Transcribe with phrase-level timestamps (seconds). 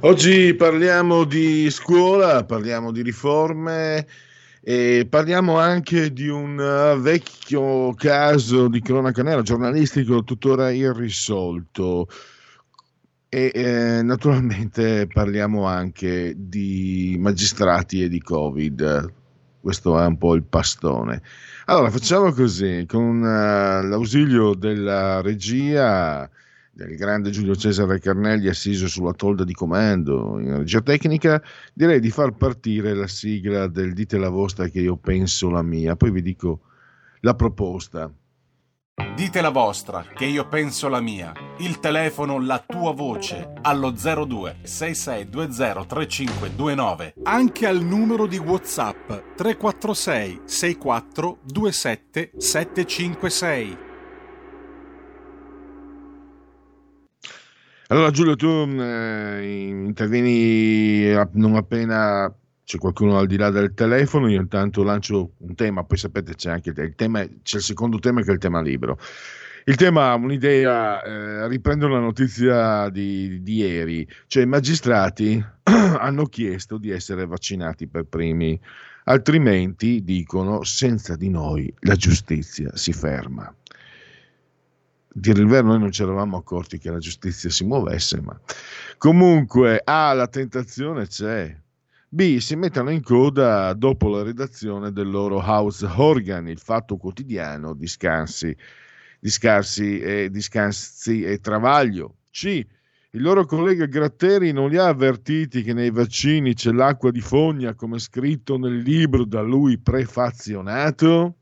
[0.00, 4.06] Oggi parliamo di scuola, parliamo di riforme
[4.62, 12.08] e parliamo anche di un vecchio caso di cronaca nera giornalistico tuttora irrisolto.
[13.28, 19.12] E eh, naturalmente parliamo anche di magistrati e di Covid.
[19.60, 21.20] Questo è un po' il pastone.
[21.68, 26.30] Allora, facciamo così, con uh, l'ausilio della regia
[26.70, 31.42] del grande Giulio Cesare Carnelli assiso sulla tolda di comando in regia tecnica,
[31.72, 35.96] direi di far partire la sigla del dite la vostra che io penso la mia,
[35.96, 36.60] poi vi dico
[37.20, 38.12] la proposta.
[39.14, 41.32] Dite la vostra, che io penso la mia.
[41.58, 47.14] Il telefono, la tua voce, allo 02 6620 3529.
[47.24, 53.78] Anche al numero di WhatsApp 346 64 27 756.
[57.88, 62.34] Allora Giulio, tu eh, intervieni non appena
[62.66, 66.50] c'è qualcuno al di là del telefono, io intanto lancio un tema, poi sapete c'è
[66.50, 68.98] anche il tema, c'è il secondo tema che è il tema libero.
[69.66, 76.76] Il tema, un'idea, eh, riprendo la notizia di, di, ieri, cioè i magistrati hanno chiesto
[76.76, 78.58] di essere vaccinati per primi,
[79.04, 83.54] altrimenti, dicono, senza di noi la giustizia si ferma
[85.08, 88.38] dire il vero, noi non ci eravamo accorti che la giustizia si muovesse, ma
[88.98, 91.56] comunque A, la tentazione c'è.
[92.16, 97.74] B, si mettono in coda dopo la redazione del loro House Organ, il fatto quotidiano
[97.74, 98.56] di scansi,
[99.20, 102.20] di scarsi e, di scansi e travaglio.
[102.30, 107.20] C, il loro collega Gratteri non li ha avvertiti che nei vaccini c'è l'acqua di
[107.20, 111.34] fogna, come scritto nel libro da lui prefazionato?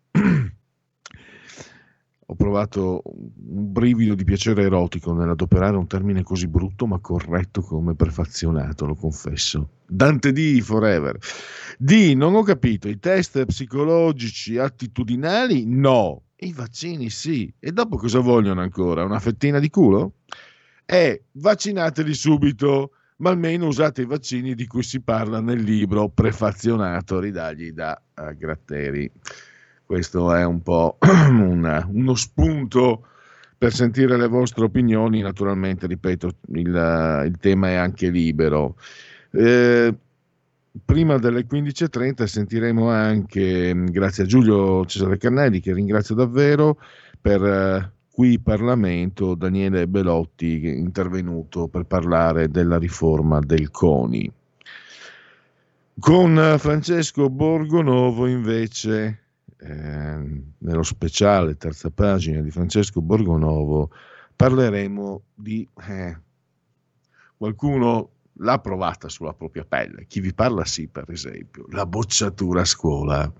[2.27, 7.95] Ho provato un brivido di piacere erotico nell'adoperare un termine così brutto ma corretto come
[7.95, 9.69] perfezionato, lo confesso.
[9.87, 11.19] Dante D forever.
[11.79, 17.53] D, non ho capito, i test psicologici attitudinali no, i vaccini sì.
[17.59, 19.05] E dopo cosa vogliono ancora?
[19.05, 20.15] Una fettina di culo?
[20.87, 27.21] Eh, vaccinatevi subito, ma almeno usate i vaccini di cui si parla nel libro prefazionato,
[27.21, 29.11] ridagli da uh, Gratteri.
[29.87, 30.97] Questo è un po'
[31.29, 33.07] una, uno spunto
[33.59, 35.21] per sentire le vostre opinioni.
[35.21, 38.77] Naturalmente, ripeto, il, il tema è anche libero.
[39.31, 39.95] Eh,
[40.85, 46.79] prima delle 15.30 sentiremo anche, grazie a Giulio Cesare Cannelli, che ringrazio davvero,
[47.21, 54.33] per eh, qui Parlamento Daniele Belotti, intervenuto per parlare della riforma del CONI.
[56.01, 59.24] Con Francesco Borgonovo invece
[59.65, 63.91] eh, nello speciale terza pagina di Francesco Borgonovo
[64.37, 66.19] parleremo di eh,
[67.37, 70.07] qualcuno l'ha provata sulla propria pelle.
[70.07, 73.33] Chi vi parla sì, per esempio, la bocciatura a scuola.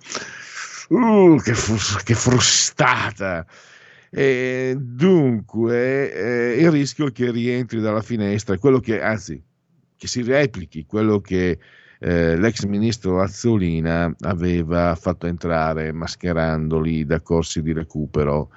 [0.89, 3.47] Uh, che, fu- che frustata!
[4.11, 9.43] E dunque, eh, il rischio che rientri dalla finestra, quello che, anzi,
[9.97, 11.59] che si replichi quello che
[12.05, 18.51] eh, l'ex ministro Azzolina aveva fatto entrare mascherandoli da corsi di recupero.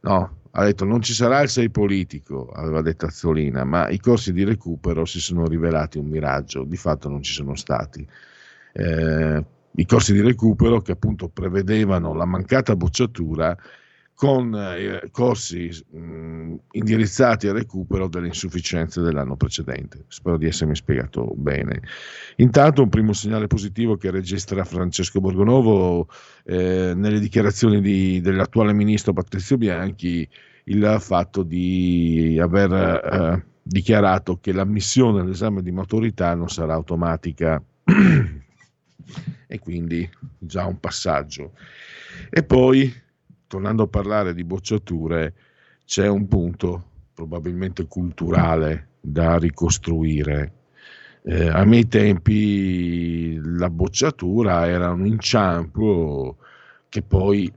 [0.00, 4.34] No, ha detto non ci sarà il 6 politico, aveva detto Azzolina, ma i corsi
[4.34, 8.06] di recupero si sono rivelati un miraggio, di fatto non ci sono stati.
[8.72, 13.56] Eh, I corsi di recupero che appunto prevedevano la mancata bocciatura
[14.22, 20.04] con eh, corsi mh, indirizzati al recupero delle insufficienze dell'anno precedente.
[20.06, 21.80] Spero di essermi spiegato bene.
[22.36, 26.06] Intanto un primo segnale positivo che registra Francesco Borgonovo
[26.44, 30.28] eh, nelle dichiarazioni di, dell'attuale ministro Patrizio Bianchi,
[30.66, 37.60] il fatto di aver eh, dichiarato che l'ammissione all'esame di maturità non sarà automatica
[39.48, 40.08] e quindi
[40.38, 41.54] già un passaggio.
[42.30, 43.02] E poi
[43.52, 45.34] tornando a parlare di bocciature,
[45.84, 50.52] c'è un punto probabilmente culturale da ricostruire.
[51.22, 56.38] Eh, a miei tempi la bocciatura era un inciampo
[56.88, 57.52] che poi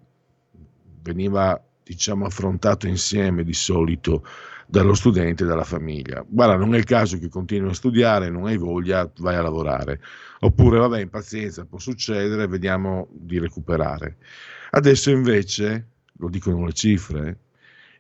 [1.01, 4.25] veniva diciamo affrontato insieme di solito
[4.65, 6.25] dallo studente e dalla famiglia.
[6.27, 10.01] Guarda, non è il caso che continui a studiare, non hai voglia, vai a lavorare.
[10.39, 14.17] Oppure, vabbè, in pazienza, può succedere, vediamo di recuperare.
[14.71, 17.39] Adesso invece, lo dicono le cifre,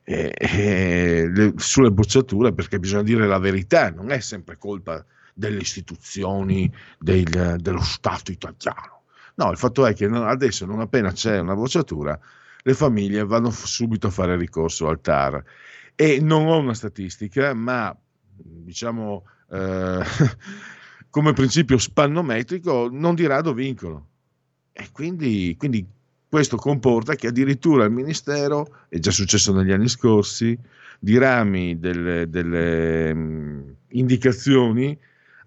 [0.03, 5.03] eh, eh, le, sulle bocciature, perché bisogna dire la verità, non è sempre colpa
[5.33, 9.03] delle istituzioni, del, dello Stato italiano.
[9.35, 12.17] No, il fatto è che adesso, non appena c'è una bocciatura,
[12.61, 15.43] le famiglie vanno subito a fare ricorso al TAR
[15.95, 17.95] e non ho una statistica, ma
[18.33, 20.03] diciamo eh,
[21.09, 24.07] come principio spannometrico non di rado vincono.
[24.73, 25.85] E quindi, quindi
[26.27, 30.57] questo comporta che addirittura il Ministero, è già successo negli anni scorsi,
[30.99, 34.97] dirami delle, delle um, indicazioni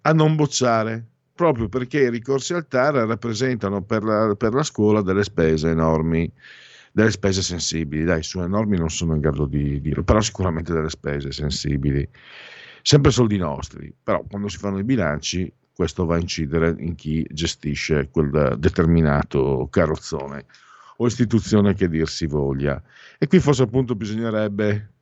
[0.03, 1.05] a non bocciare,
[1.35, 6.33] proprio perché i ricorsi al TAR rappresentano per la, per la scuola delle spese enormi
[6.93, 10.91] delle spese sensibili, dai, su enormi non sono in grado di dirlo, però sicuramente delle
[10.91, 12.09] spese sensibili,
[12.83, 17.25] sempre soldi nostri, però quando si fanno i bilanci questo va a incidere in chi
[17.31, 20.45] gestisce quel determinato carrozzone
[20.97, 22.83] o istituzione che dir si voglia.
[23.17, 24.93] E qui forse appunto bisognerebbe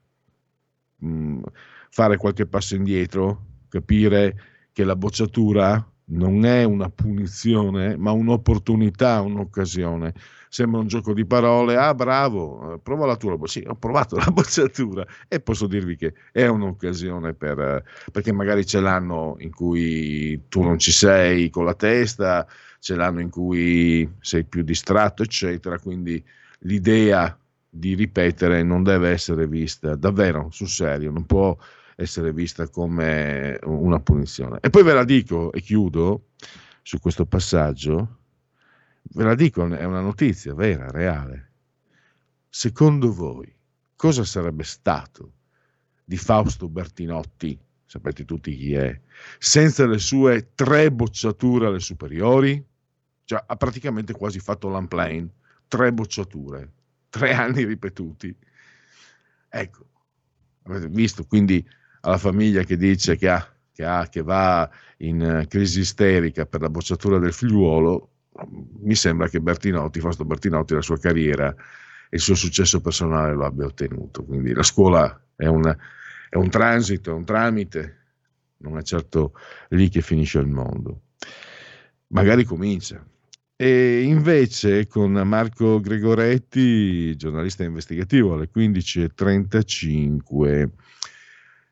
[0.96, 1.42] mh, mm,
[1.88, 10.12] fare qualche passo indietro, capire che la bocciatura non è una punizione, ma un'opportunità, un'occasione
[10.56, 14.30] sembra un gioco di parole, ah bravo, eh, prova la tua, sì, ho provato la
[14.32, 15.06] bocciatura.
[15.28, 20.62] E posso dirvi che è un'occasione per, eh, perché magari c'è l'anno in cui tu
[20.62, 22.46] non ci sei con la testa,
[22.80, 26.24] c'è l'anno in cui sei più distratto, eccetera, quindi
[26.60, 27.38] l'idea
[27.68, 31.54] di ripetere non deve essere vista davvero sul serio, non può
[31.96, 34.56] essere vista come una punizione.
[34.62, 36.28] E poi ve la dico e chiudo
[36.80, 38.20] su questo passaggio
[39.10, 41.52] ve la dico, è una notizia vera, reale.
[42.48, 43.52] Secondo voi,
[43.94, 45.32] cosa sarebbe stato
[46.04, 49.00] di Fausto Bertinotti, sapete tutti chi è,
[49.38, 52.64] senza le sue tre bocciature alle superiori?
[53.24, 55.28] Cioè, ha praticamente quasi fatto l'unplane,
[55.68, 56.72] tre bocciature,
[57.08, 58.34] tre anni ripetuti.
[59.48, 59.86] Ecco,
[60.62, 61.66] avete visto, quindi
[62.00, 66.70] alla famiglia che dice che, ha, che, ha, che va in crisi isterica per la
[66.70, 68.10] bocciatura del figliuolo,
[68.80, 73.44] mi sembra che Bertinotti, Fausto Bertinotti, la sua carriera e il suo successo personale lo
[73.44, 74.24] abbia ottenuto.
[74.24, 75.64] Quindi la scuola è un,
[76.28, 77.96] è un transito, è un tramite,
[78.58, 79.32] non è certo
[79.70, 81.00] lì che finisce il mondo.
[82.08, 83.04] Magari comincia.
[83.58, 90.68] E invece con Marco Gregoretti, giornalista investigativo, alle 15.35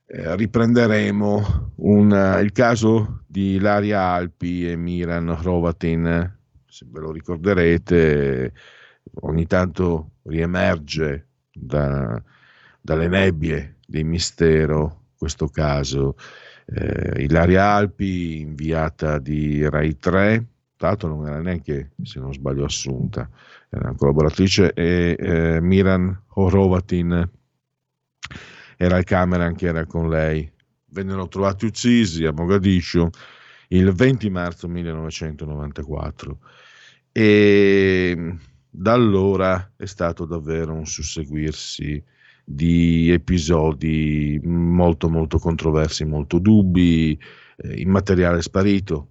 [0.07, 6.39] eh, riprenderemo un, il caso di Ilaria Alpi e Miran Hrovatin,
[6.75, 8.53] se ve lo ricorderete,
[9.21, 12.21] ogni tanto riemerge da,
[12.81, 16.17] dalle nebbie di mistero questo caso.
[16.65, 22.65] Eh, Ilaria Alpi, inviata di Rai 3, tra l'altro non era neanche, se non sbaglio,
[22.65, 23.31] assunta,
[23.71, 27.31] era una collaboratrice, e eh, Miran Horovatin
[28.77, 30.51] era il cameraman che era con lei.
[30.87, 33.11] Vennero trovati uccisi a Mogadiscio
[33.69, 36.39] il 20 marzo 1994
[37.17, 38.37] e
[38.69, 42.03] da allora è stato davvero un susseguirsi
[42.45, 47.17] di episodi molto molto controversi, molto dubbi,
[47.57, 49.11] eh, il materiale sparito,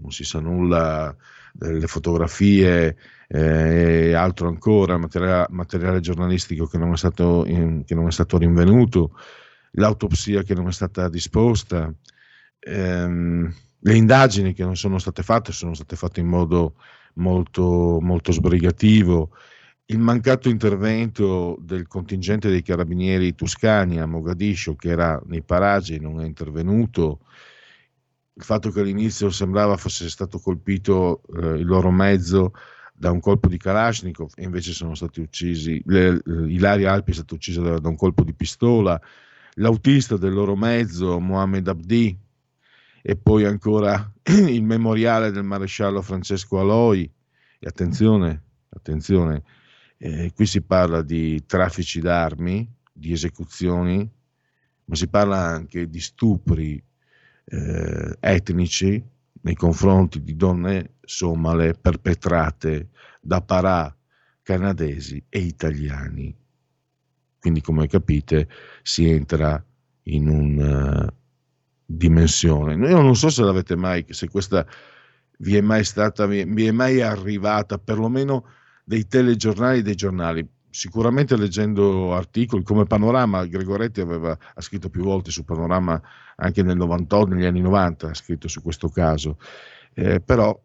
[0.00, 1.16] non si sa nulla,
[1.52, 2.96] delle fotografie
[3.28, 8.36] eh, e altro ancora, materiale, materiale giornalistico che non, stato, in, che non, è stato,
[8.36, 9.16] rinvenuto,
[9.72, 11.92] l'autopsia che non è stata disposta,
[12.58, 16.74] ehm, le indagini che non sono state fatte sono state fatte in modo
[17.18, 19.30] molto, molto sbrigativo.
[19.86, 26.20] Il mancato intervento del contingente dei carabinieri toscani a Mogadiscio, che era nei paraggi, non
[26.20, 27.20] è intervenuto.
[28.34, 32.52] Il fatto che all'inizio sembrava fosse stato colpito eh, il loro mezzo
[32.92, 37.34] da un colpo di Kalashnikov e invece sono stati uccisi, le, Ilaria Alpi è stata
[37.34, 39.00] uccisa da, da un colpo di pistola,
[39.54, 42.18] l'autista del loro mezzo, Mohamed Abdi,
[43.02, 47.10] e poi ancora il memoriale del maresciallo Francesco Aloi.
[47.60, 49.42] E attenzione, attenzione,
[49.98, 54.08] eh, qui si parla di traffici d'armi, di esecuzioni,
[54.84, 56.82] ma si parla anche di stupri
[57.44, 59.02] eh, etnici
[59.40, 62.88] nei confronti di donne somale perpetrate
[63.20, 63.94] da Parà,
[64.42, 66.34] canadesi e italiani.
[67.38, 68.48] Quindi, come capite,
[68.82, 69.62] si entra
[70.04, 71.12] in una uh,
[71.90, 72.74] dimensione.
[72.74, 74.66] Io non so se l'avete mai, se questa
[75.38, 78.44] vi è mai stata, vi è mai arrivata, perlomeno
[78.84, 80.46] dei telegiornali, dei giornali.
[80.70, 86.00] Sicuramente leggendo articoli come Panorama, Gregoretti aveva, ha scritto più volte su Panorama
[86.36, 89.38] anche nel 98, negli anni 90, ha scritto su questo caso.
[89.94, 90.60] Eh, però,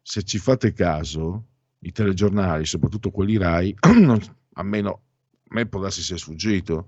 [0.00, 1.46] se ci fate caso,
[1.80, 4.20] i telegiornali, soprattutto quelli RAI, non,
[4.52, 6.86] almeno a me può darsi sia sfuggito,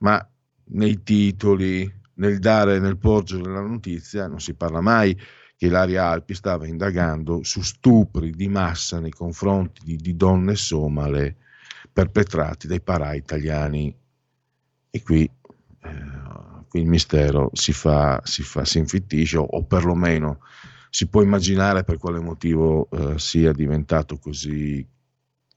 [0.00, 0.28] ma
[0.72, 5.18] nei titoli, nel dare, nel porgere la notizia, non si parla mai
[5.56, 11.36] che Ilaria Alpi stava indagando su stupri di massa nei confronti di, di donne somale
[11.92, 13.94] perpetrati dai parà italiani.
[14.90, 20.40] E qui, eh, qui il mistero si, fa, si, fa, si infittisce, o, o, perlomeno
[20.90, 24.86] si può immaginare per quale motivo eh, sia diventato così,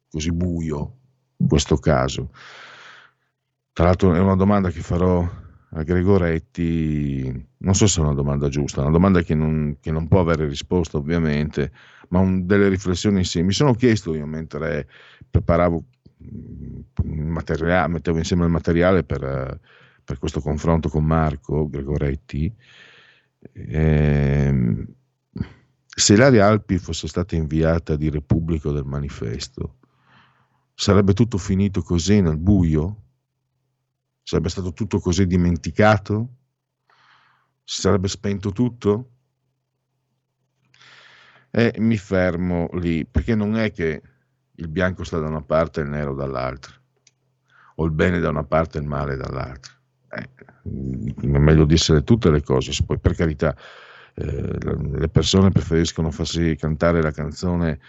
[0.10, 0.98] così buio
[1.48, 2.32] questo caso.
[3.74, 5.28] Tra l'altro è una domanda che farò
[5.76, 10.08] a Gregoretti, non so se è una domanda giusta, una domanda che non, che non
[10.08, 11.72] può avere risposta ovviamente,
[12.10, 13.48] ma un, delle riflessioni insieme.
[13.48, 14.88] Mi sono chiesto io mentre
[15.30, 15.84] preparavo
[16.24, 19.60] mm, il materiale, mettevo insieme il materiale per,
[20.04, 22.54] per questo confronto con Marco Gregoretti,
[23.52, 24.86] eh,
[25.96, 29.78] se Ilaria Alpi fosse stata inviata di Repubblico del Manifesto,
[30.74, 33.03] sarebbe tutto finito così nel buio?
[34.24, 36.30] Sarebbe stato tutto così dimenticato?
[37.64, 39.10] Si sarebbe spento tutto?
[41.52, 44.02] E mi fermo lì, perché non è che
[44.56, 46.74] il bianco sta da una parte e il nero dall'altra,
[47.76, 49.74] o il bene da una parte e il male dall'altra.
[50.10, 53.56] Eh, è meglio dirsi tutte le cose, poi per carità
[54.16, 57.80] eh, le persone preferiscono farsi cantare la canzone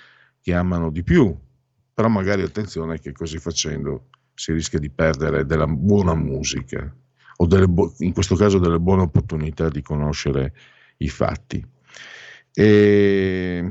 [0.40, 1.34] che amano di più,
[1.92, 6.92] però magari attenzione che così facendo si rischia di perdere della buona musica
[7.36, 10.54] o bo- in questo caso delle buone opportunità di conoscere
[10.98, 11.64] i fatti.
[12.52, 13.70] E...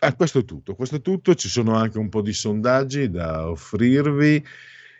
[0.00, 3.48] Ah, questo è tutto, questo è tutto, ci sono anche un po' di sondaggi da
[3.48, 4.44] offrirvi.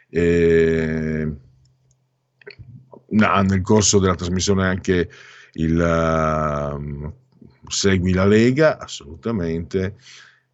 [0.08, 1.32] E...
[3.10, 5.10] No, nel corso della trasmissione anche
[5.52, 7.12] il uh,
[7.66, 9.96] Segui la Lega, assolutamente,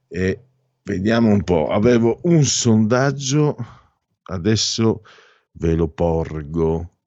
[0.09, 0.41] e
[0.83, 3.57] vediamo un po', avevo un sondaggio
[4.25, 5.02] adesso
[5.52, 6.99] ve lo porgo,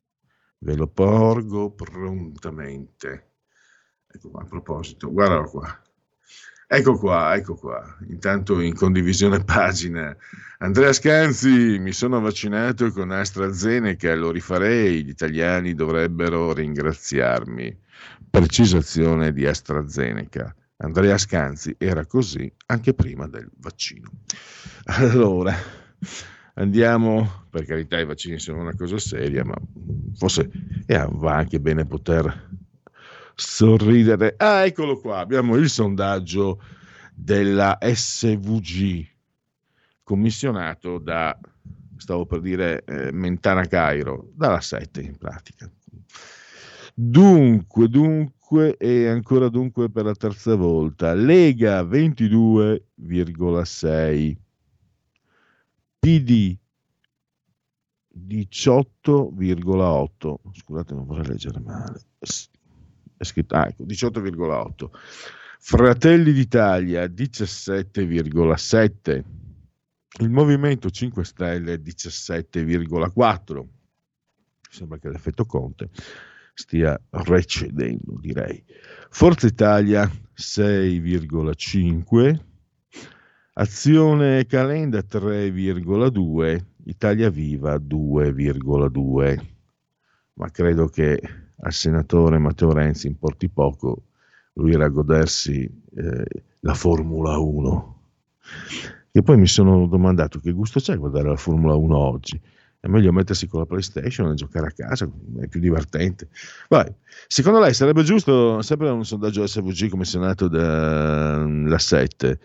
[0.59, 3.33] ve lo porgo prontamente.
[4.07, 5.81] Ecco qua, a proposito, guardalo qua.
[6.69, 7.97] Ecco qua, ecco qua.
[8.09, 10.15] Intanto in condivisione pagina.
[10.59, 17.79] Andrea Scanzi, mi sono vaccinato con AstraZeneca, lo rifarei, gli italiani dovrebbero ringraziarmi.
[18.29, 20.53] Precisazione di AstraZeneca.
[20.77, 24.11] Andrea Scanzi era così anche prima del vaccino.
[24.85, 25.55] Allora,
[26.57, 29.55] andiamo, per carità i vaccini sono una cosa seria, ma
[30.15, 30.49] forse
[30.85, 32.49] eh, va anche bene poter
[33.35, 34.35] sorridere.
[34.37, 36.61] Ah, eccolo qua, abbiamo il sondaggio
[37.13, 39.05] della SVG,
[40.03, 41.37] commissionato da,
[41.97, 45.69] stavo per dire, eh, Mentana Cairo, dalla 7 in pratica.
[46.93, 54.35] Dunque, dunque, e ancora dunque per la terza volta, Lega 22,6
[56.07, 56.55] PD
[58.17, 60.35] 18,8.
[60.53, 61.99] Scusate, non vorrei leggere male.
[62.17, 64.89] È scritto, ah, ecco, 18,8.
[65.59, 69.23] Fratelli d'Italia 17,7.
[70.21, 73.65] Il Movimento 5 Stelle 17,4.
[74.69, 75.89] Sembra che l'effetto Conte
[76.53, 78.63] stia recedendo, direi.
[79.09, 82.45] Forza Italia 6,5
[83.59, 89.39] Azione Calenda 3,2, Italia Viva 2,2.
[90.33, 91.19] Ma credo che
[91.61, 94.03] al senatore Matteo Renzi importi poco
[94.53, 95.63] lui era a godersi
[95.95, 98.01] eh, la Formula 1.
[99.11, 102.39] E poi mi sono domandato che gusto c'è guardare la Formula 1 oggi.
[102.79, 105.09] È meglio mettersi con la PlayStation e giocare a casa,
[105.39, 106.27] è più divertente.
[106.69, 106.93] Vai.
[107.25, 112.39] Secondo lei sarebbe giusto, sempre un sondaggio SVG commissionato dalla 7,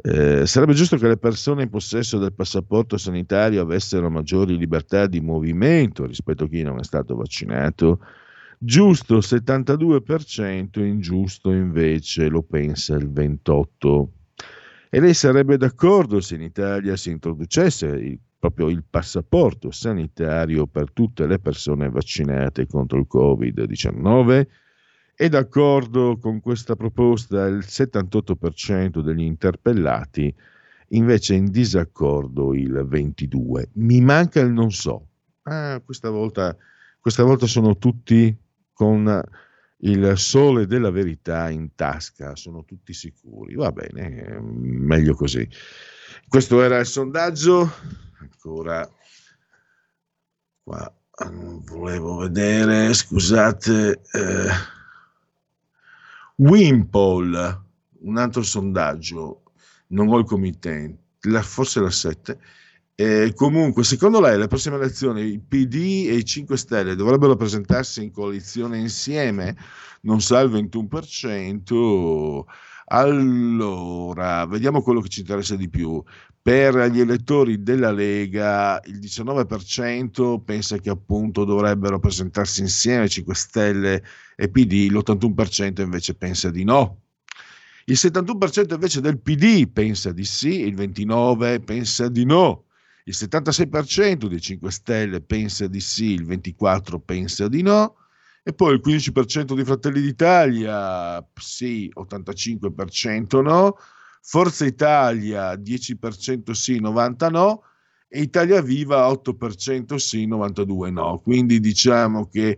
[0.00, 5.20] eh, sarebbe giusto che le persone in possesso del passaporto sanitario avessero maggiori libertà di
[5.20, 8.00] movimento rispetto a chi non è stato vaccinato.
[8.60, 14.06] Giusto 72%, ingiusto invece lo pensa il 28%.
[14.90, 20.92] E lei sarebbe d'accordo se in Italia si introducesse il, proprio il passaporto sanitario per
[20.92, 24.46] tutte le persone vaccinate contro il Covid-19?
[25.20, 30.32] È d'accordo con questa proposta il 78% degli interpellati
[30.90, 33.70] invece in disaccordo il 22.
[33.72, 35.08] Mi manca il non so.
[35.42, 36.56] Ah, questa volta,
[37.00, 38.32] questa volta sono tutti
[38.72, 39.20] con
[39.78, 43.56] il sole della verità in tasca, sono tutti sicuri.
[43.56, 45.44] Va bene, meglio così.
[46.28, 47.68] Questo era il sondaggio.
[48.20, 48.88] Ancora
[50.62, 50.94] qua
[51.64, 54.00] volevo vedere, scusate.
[54.12, 54.76] Eh,
[56.40, 57.62] Wimpole,
[58.02, 59.42] un altro sondaggio,
[59.88, 62.38] non ho il committente, la, forse la 7.
[62.94, 68.04] Eh, comunque, secondo lei, le prossime elezioni, il PD e i 5 Stelle dovrebbero presentarsi
[68.04, 69.56] in coalizione insieme?
[70.02, 72.42] Non sa il 21%.
[72.90, 76.02] Allora, vediamo quello che ci interessa di più.
[76.40, 84.02] Per gli elettori della Lega il 19% pensa che appunto dovrebbero presentarsi insieme 5 Stelle
[84.36, 87.02] e PD, l'81% invece pensa di no.
[87.84, 92.64] Il 71% invece del PD pensa di sì, il 29% pensa di no.
[93.04, 97.96] Il 76% dei 5 Stelle pensa di sì, il 24% pensa di no.
[98.48, 103.76] E poi il 15% di Fratelli d'Italia, sì, 85% no
[104.22, 107.62] Forza Italia 10% sì, 90 no
[108.08, 111.18] e Italia Viva 8% sì, 92 no.
[111.18, 112.56] Quindi diciamo che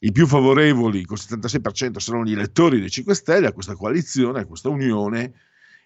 [0.00, 4.44] i più favorevoli col 76% sono gli elettori dei 5 Stelle a questa coalizione, a
[4.44, 5.32] questa unione.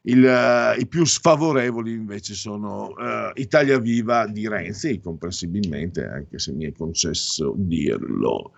[0.02, 6.50] Il, uh, I più sfavorevoli invece sono uh, Italia Viva di Renzi, comprensibilmente, anche se
[6.50, 8.50] mi è concesso dirlo.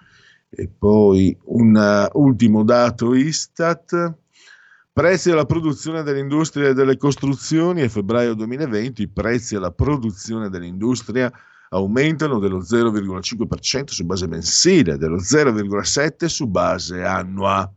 [0.58, 4.14] E poi un uh, ultimo dato Istat
[4.96, 11.30] Prezzi alla produzione dell'industria e delle costruzioni a febbraio 2020 i prezzi alla produzione dell'industria
[11.68, 17.70] aumentano dello 0,5% su base mensile e dello 0,7% su base annua.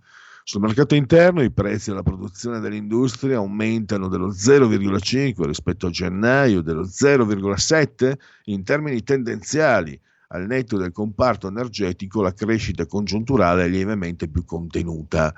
[0.46, 6.84] Sul mercato interno i prezzi alla produzione dell'industria aumentano dello 0,5 rispetto a gennaio, dello
[6.84, 8.14] 0,7
[8.46, 10.00] in termini tendenziali.
[10.32, 15.34] Al netto del comparto energetico la crescita congiunturale è lievemente più contenuta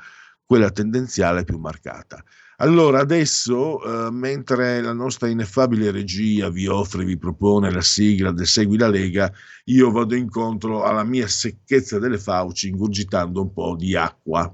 [0.46, 2.22] quella tendenziale più marcata.
[2.58, 8.46] Allora, adesso, eh, mentre la nostra ineffabile regia vi offre, vi propone la sigla del
[8.46, 9.32] Segui la Lega,
[9.66, 14.54] io vado incontro alla mia secchezza delle fauci ingurgitando un po' di acqua.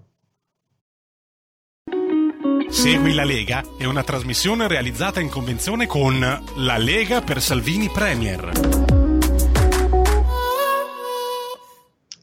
[2.69, 8.86] Segui la Lega è una trasmissione realizzata in convenzione con La Lega per Salvini Premier.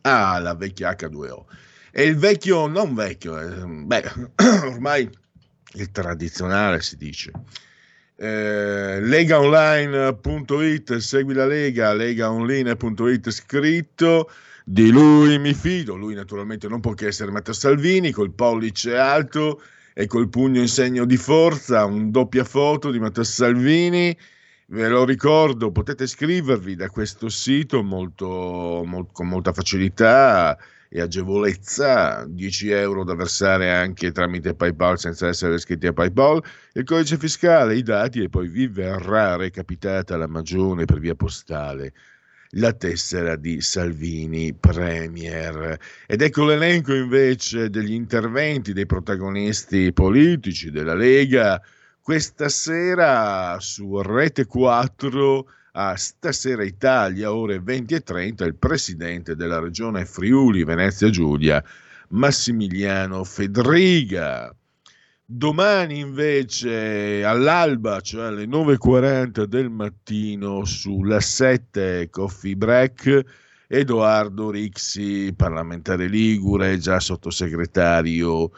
[0.07, 1.47] Ah, la vecchia H2O.
[1.90, 4.12] E il vecchio, non vecchio, eh, beh,
[4.64, 5.09] ormai
[5.75, 7.31] il tradizionale si dice.
[8.17, 14.31] Eh, legaonline.it, segui la Lega, legaonline.it scritto,
[14.62, 19.62] di lui mi fido, lui naturalmente non può che essere Matteo Salvini, col pollice alto
[19.95, 24.14] e col pugno in segno di forza, un doppia foto di Matteo Salvini,
[24.68, 30.59] ve lo ricordo, potete iscrivervi da questo sito molto, molto, con molta facilità,
[30.94, 36.40] e agevolezza, 10 euro da versare anche tramite PayPal senza essere iscritti a PayPal,
[36.74, 41.92] il codice fiscale, i dati e poi vi verrà recapitata la magione per via postale
[42.57, 45.77] la tessera di Salvini Premier.
[46.07, 51.61] Ed ecco l'elenco invece degli interventi dei protagonisti politici della Lega
[52.05, 59.59] questa sera su Rete 4 a Stasera Italia, ore 20 e 30, il presidente della
[59.59, 61.64] regione Friuli Venezia Giulia,
[62.09, 64.55] Massimiliano Fedriga.
[65.25, 73.25] Domani invece all'alba, cioè alle 9.40 del mattino, sulla 7 Coffee Break,
[73.67, 78.51] Edoardo Rixi, parlamentare ligure, già sottosegretario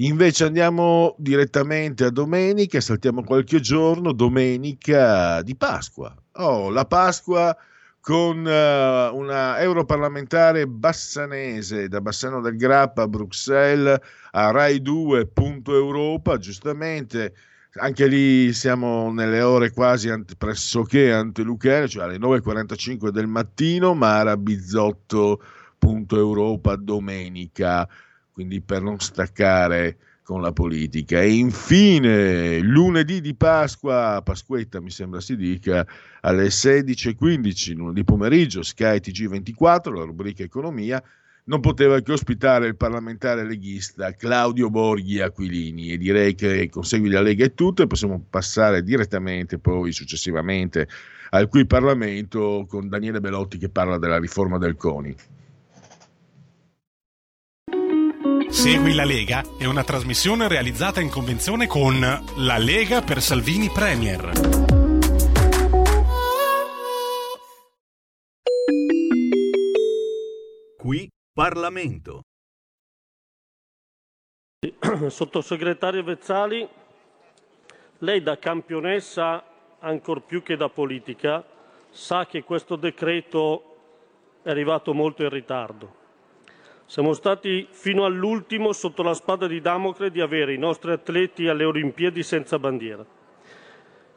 [0.00, 6.14] Invece andiamo direttamente a domenica, saltiamo qualche giorno, domenica di Pasqua.
[6.34, 7.56] Oh, la Pasqua
[7.98, 13.98] con uh, una europarlamentare bassanese da Bassano del Grappa a Bruxelles
[14.30, 17.34] a Rai 2 punto Europa, giustamente
[17.80, 24.36] anche lì siamo nelle ore quasi ante, pressoché anteluchere, cioè alle 9.45 del mattino, Mara
[24.36, 25.42] Bizzotto
[25.76, 27.88] punto Europa domenica
[28.38, 31.20] quindi per non staccare con la politica.
[31.20, 35.84] E infine, lunedì di Pasqua, Pasquetta mi sembra si dica,
[36.20, 41.02] alle 16.15, lunedì pomeriggio, Sky TG24, la rubrica Economia,
[41.46, 47.22] non poteva che ospitare il parlamentare leghista Claudio Borghi Aquilini e direi che consegui la
[47.22, 50.86] Lega e tutto e possiamo passare direttamente poi successivamente
[51.30, 55.16] al qui Parlamento con Daniele Belotti che parla della riforma del CONI.
[58.50, 64.32] Segui la Lega è una trasmissione realizzata in convenzione con La Lega per Salvini Premier.
[70.76, 72.22] Qui Parlamento.
[75.08, 76.66] Sottosegretario Vezzali,
[77.98, 79.44] lei da campionessa
[79.78, 81.44] ancor più che da politica
[81.90, 83.76] sa che questo decreto
[84.42, 86.06] è arrivato molto in ritardo.
[86.88, 91.64] Siamo stati fino all'ultimo sotto la spada di Damocle di avere i nostri atleti alle
[91.64, 93.04] Olimpiadi senza bandiera.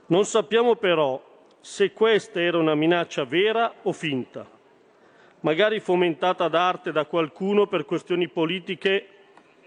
[0.06, 1.22] Non sappiamo però
[1.60, 4.50] se questa era una minaccia vera o finta,
[5.42, 9.08] magari fomentata d'arte da qualcuno per questioni politiche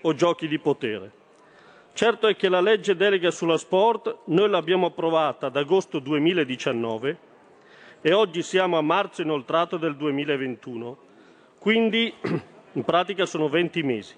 [0.01, 1.12] o giochi di potere.
[1.93, 7.19] Certo è che la legge delega sulla sport noi l'abbiamo approvata ad agosto 2019
[8.01, 10.97] e oggi siamo a marzo inoltrato del 2021.
[11.59, 12.12] Quindi
[12.74, 14.14] in pratica sono 20 mesi.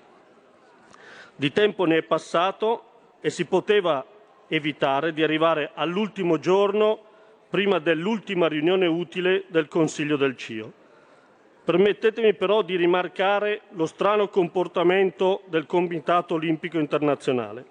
[1.34, 2.84] Di tempo ne è passato
[3.20, 4.04] e si poteva
[4.48, 7.00] evitare di arrivare all'ultimo giorno
[7.50, 10.72] prima dell'ultima riunione utile del Consiglio del CIO.
[11.64, 17.64] Permettetemi però di rimarcare lo strano comportamento del Comitato Olimpico Internazionale.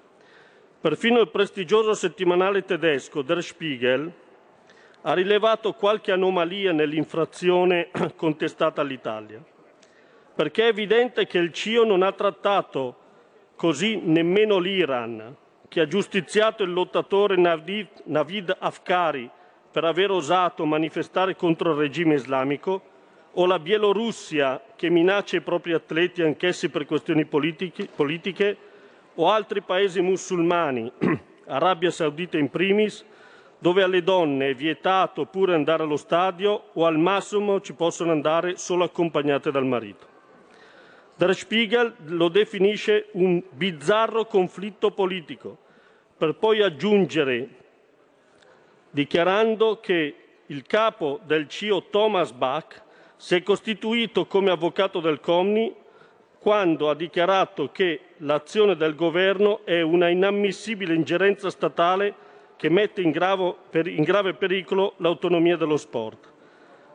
[0.80, 4.12] Perfino il prestigioso settimanale tedesco Der Spiegel
[5.02, 9.44] ha rilevato qualche anomalia nell'infrazione contestata all'Italia
[10.36, 12.98] perché è evidente che il CIO non ha trattato
[13.56, 15.36] così nemmeno l'Iran,
[15.70, 19.30] che ha giustiziato il lottatore Navid Afkari
[19.72, 22.94] per aver osato manifestare contro il regime islamico,
[23.38, 28.58] o la Bielorussia che minaccia i propri atleti anch'essi per questioni politiche, politiche
[29.16, 30.92] o altri paesi musulmani,
[31.48, 33.04] Arabia Saudita in primis,
[33.60, 38.58] dove alle donne è vietato pure andare allo stadio o al massimo ci possono andare
[38.58, 40.15] solo accompagnate dal marito.
[41.18, 45.58] Der Spiegel lo definisce un bizzarro conflitto politico,
[46.18, 47.48] per poi aggiungere,
[48.90, 50.16] dichiarando che
[50.48, 52.84] il capo del CIO Thomas Bach
[53.16, 55.74] si è costituito come avvocato del Comni
[56.38, 62.14] quando ha dichiarato che l'azione del governo è una inammissibile ingerenza statale
[62.58, 66.34] che mette in, grave pericolo l'autonomia dello sport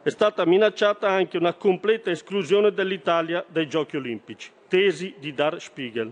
[0.03, 6.11] è stata minacciata anche una completa esclusione dell'Italia dai Giochi olimpici, tesi di Der Spiegel.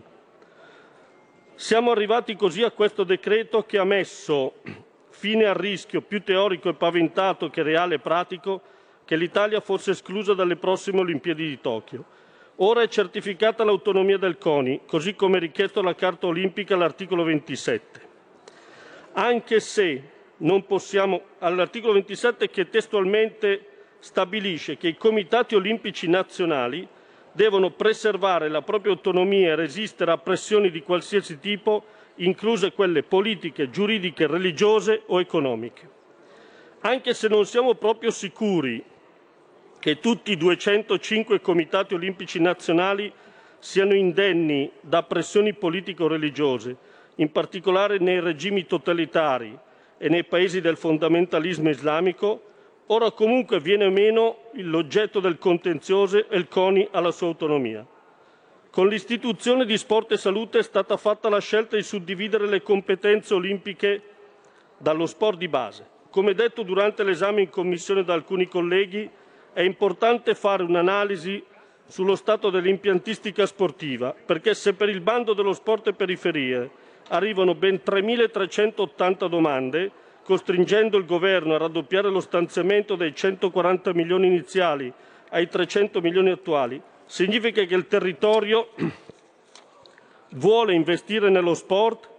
[1.54, 4.56] Siamo arrivati così a questo decreto che ha messo
[5.08, 8.60] fine al rischio più teorico e paventato che reale e pratico
[9.06, 12.04] che l'Italia fosse esclusa dalle prossime Olimpiadi di Tokyo.
[12.56, 18.00] Ora è certificata l'autonomia del CONI, così come richiesto dalla Carta Olimpica all'articolo 27.
[19.12, 20.02] Anche se
[20.38, 26.86] non possiamo, all'articolo 27 che testualmente stabilisce che i comitati olimpici nazionali
[27.32, 31.84] devono preservare la propria autonomia e resistere a pressioni di qualsiasi tipo,
[32.16, 35.88] incluse quelle politiche, giuridiche, religiose o economiche.
[36.80, 38.82] Anche se non siamo proprio sicuri
[39.78, 43.12] che tutti i 205 comitati olimpici nazionali
[43.58, 46.76] siano indenni da pressioni politiche o religiose,
[47.16, 49.56] in particolare nei regimi totalitari
[49.98, 52.42] e nei paesi del fondamentalismo islamico,
[52.90, 57.86] Ora comunque viene meno l'oggetto del contenzioso e il CONI alla sua autonomia.
[58.70, 63.34] Con l'istituzione di Sport e Salute è stata fatta la scelta di suddividere le competenze
[63.34, 64.02] olimpiche
[64.78, 65.86] dallo sport di base.
[66.08, 69.08] Come detto durante l'esame in commissione da alcuni colleghi,
[69.52, 71.44] è importante fare un'analisi
[71.86, 76.70] sullo stato dell'impiantistica sportiva, perché se per il bando dello sport e periferie
[77.08, 79.90] arrivano ben 3.380 domande,
[80.28, 84.92] costringendo il Governo a raddoppiare lo stanziamento dai 140 milioni iniziali
[85.30, 88.68] ai 300 milioni attuali, significa che il territorio
[90.36, 92.10] vuole investire nello sport,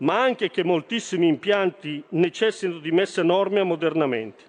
[0.00, 4.44] ma anche che moltissimi impianti necessitano di messe a norme e ammodernamenti.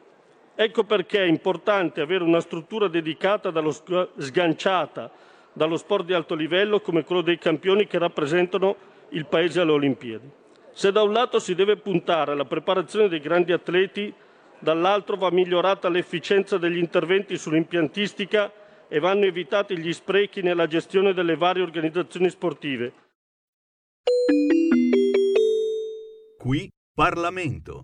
[0.53, 5.09] Ecco perché è importante avere una struttura dedicata dallo, sganciata
[5.53, 8.75] dallo sport di alto livello come quello dei campioni che rappresentano
[9.11, 10.29] il Paese alle Olimpiadi.
[10.71, 14.13] Se da un lato si deve puntare alla preparazione dei grandi atleti,
[14.59, 18.51] dall'altro va migliorata l'efficienza degli interventi sull'impiantistica
[18.87, 22.93] e vanno evitati gli sprechi nella gestione delle varie organizzazioni sportive.
[26.37, 27.83] Qui Parlamento.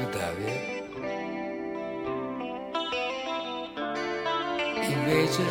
[0.00, 0.84] Eh?
[4.90, 5.42] Invece,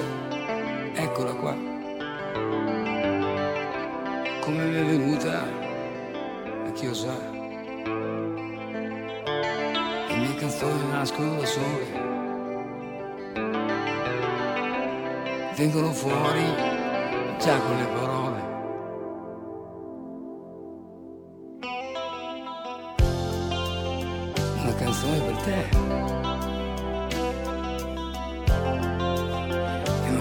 [0.93, 1.53] eccola qua.
[4.39, 5.43] Come mi è venuta,
[6.65, 7.17] a chi lo sa.
[10.07, 12.05] Le mie canzoni nascono da sole.
[15.57, 16.45] Vengono fuori
[17.37, 18.26] già con le parole.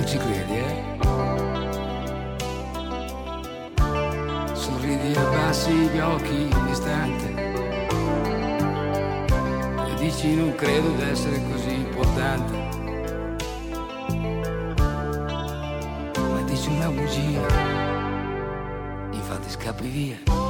[0.07, 0.85] Ci credi, eh?
[4.55, 7.35] Sorridi e abbassi gli occhi un istante.
[9.91, 12.53] E dici non credo d'essere così importante.
[16.15, 17.47] Ma dici una bugia.
[19.11, 20.46] Infatti scappi via.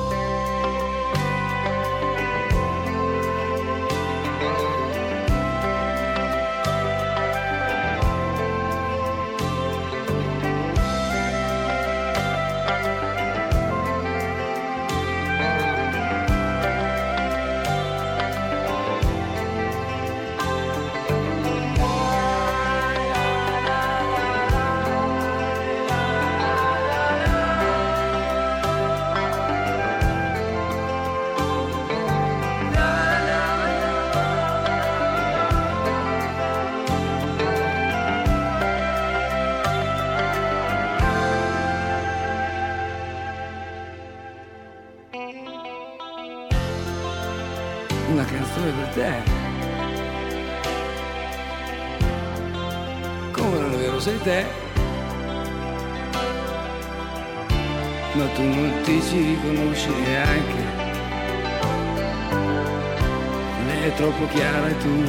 [64.16, 65.04] Troppo chiara e tu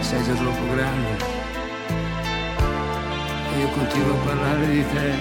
[0.00, 1.24] sei già troppo grande.
[3.58, 5.12] Io continuo a parlare di te.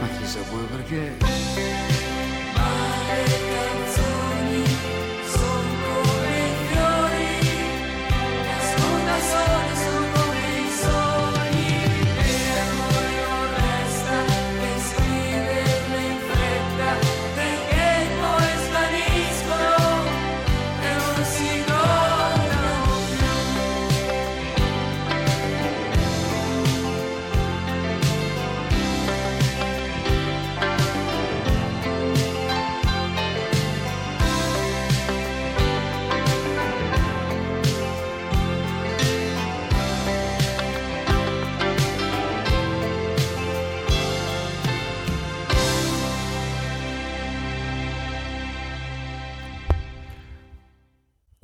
[0.00, 1.16] Ma chissà poi perché.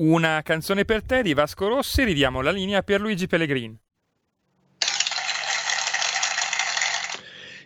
[0.05, 3.75] Una canzone per te di Vasco Rossi, ridiamo la linea per Luigi Pellegrini.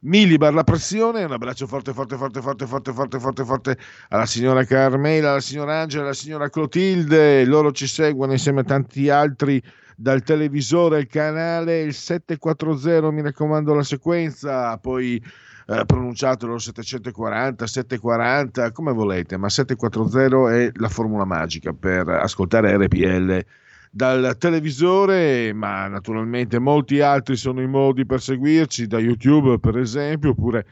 [0.00, 1.22] millibar la pressione.
[1.22, 5.80] Un abbraccio forte, forte, forte, forte, forte, forte, forte, forte alla signora Carmela, alla signora
[5.80, 7.44] Angela, alla signora Clotilde.
[7.44, 9.62] Loro ci seguono insieme a tanti altri
[9.96, 15.22] dal televisore, il canale il 740, mi raccomando la sequenza, poi
[15.66, 23.44] eh, pronunciatelo 740, 740, come volete, ma 740 è la formula magica per ascoltare RPL
[23.94, 30.30] dal televisore, ma naturalmente molti altri sono i modi per seguirci, da YouTube per esempio,
[30.30, 30.66] oppure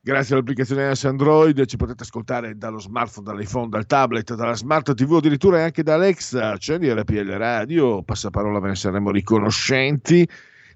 [0.00, 5.16] grazie all'applicazione S Android ci potete ascoltare dallo smartphone, dall'iPhone, dal tablet, dalla smart TV,
[5.16, 10.26] addirittura anche da Alexa, accendi RPL Radio, passaparola ve ne saremo riconoscenti,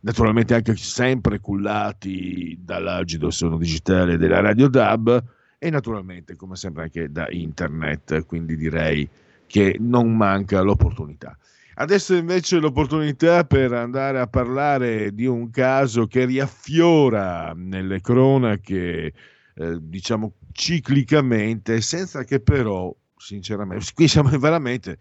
[0.03, 5.25] naturalmente anche sempre cullati dall'agido suono digitale della Radio DAB
[5.57, 9.09] e naturalmente come sempre anche da internet, quindi direi
[9.47, 11.35] che non manca l'opportunità.
[11.81, 19.13] Adesso invece l'opportunità per andare a parlare di un caso che riaffiora nelle cronache,
[19.55, 24.99] eh, diciamo ciclicamente, senza che però, sinceramente, qui siamo veramente,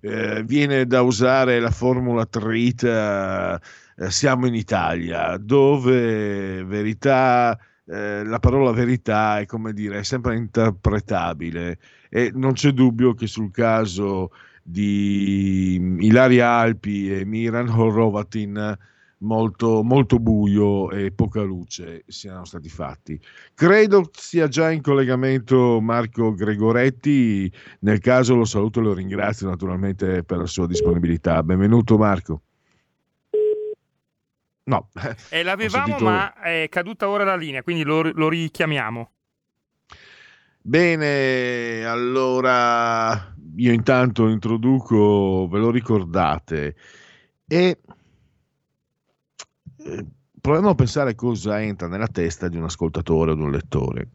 [0.00, 3.60] eh, viene da usare la formula trita,
[3.96, 7.56] eh, siamo in Italia, dove verità...
[7.88, 11.78] Eh, la parola verità è come dire, è sempre interpretabile.
[12.10, 14.32] E non c'è dubbio che sul caso
[14.68, 18.76] di Ilaria Alpi e Miran Horovatin
[19.18, 23.20] molto, molto buio e poca luce siano stati fatti.
[23.54, 27.50] Credo sia già in collegamento Marco Gregoretti,
[27.80, 31.44] nel caso lo saluto e lo ringrazio naturalmente per la sua disponibilità.
[31.44, 32.42] Benvenuto Marco.
[34.64, 34.88] No.
[35.30, 36.04] Eh, l'avevamo sentito...
[36.04, 39.10] ma è caduta ora la linea, quindi lo, lo richiamiamo.
[40.60, 46.76] Bene, allora io intanto introduco, ve lo ricordate,
[47.46, 47.78] e
[49.76, 50.06] eh,
[50.40, 54.08] proviamo a pensare cosa entra nella testa di un ascoltatore o di un lettore.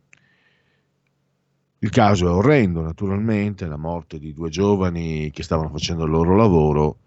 [1.80, 6.36] Il caso è orrendo, naturalmente, la morte di due giovani che stavano facendo il loro
[6.36, 6.98] lavoro,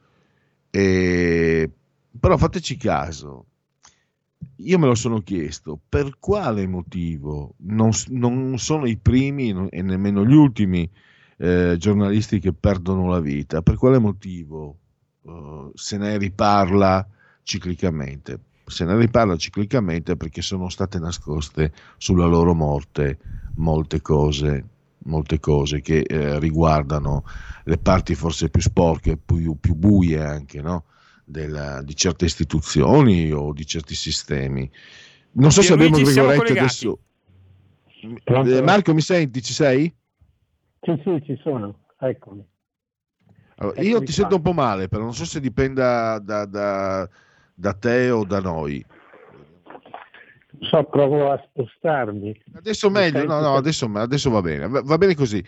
[0.71, 1.71] e...
[2.19, 3.47] però fateci caso,
[4.57, 10.25] io me lo sono chiesto, per quale motivo non, non sono i primi e nemmeno
[10.25, 10.91] gli ultimi
[11.39, 13.63] eh, giornalisti che perdono la vita?
[13.63, 14.79] Per quale motivo
[15.23, 17.07] uh, se ne riparla
[17.43, 18.41] ciclicamente?
[18.67, 23.19] Se ne riparla ciclicamente perché sono state nascoste sulla loro morte
[23.57, 24.65] molte cose,
[25.05, 27.25] molte cose che eh, riguardano
[27.65, 30.85] le parti forse più sporche, più, più buie anche, no?
[31.25, 34.71] della, di certe istituzioni o di certi sistemi.
[35.33, 36.99] Non so se abbiamo Gregoretti adesso.
[38.25, 39.43] Eh, Marco, mi senti?
[39.43, 39.93] Ci sei?
[40.85, 42.47] Sì, sì, ci sono, eccomi.
[43.57, 47.09] Allora, io ti sento un po' male, però non so se dipenda da, da,
[47.55, 48.85] da te o da noi.
[50.61, 52.39] So, provo a spostarmi.
[52.55, 55.45] Adesso meglio, no, no, adesso, adesso va bene, va, va bene così.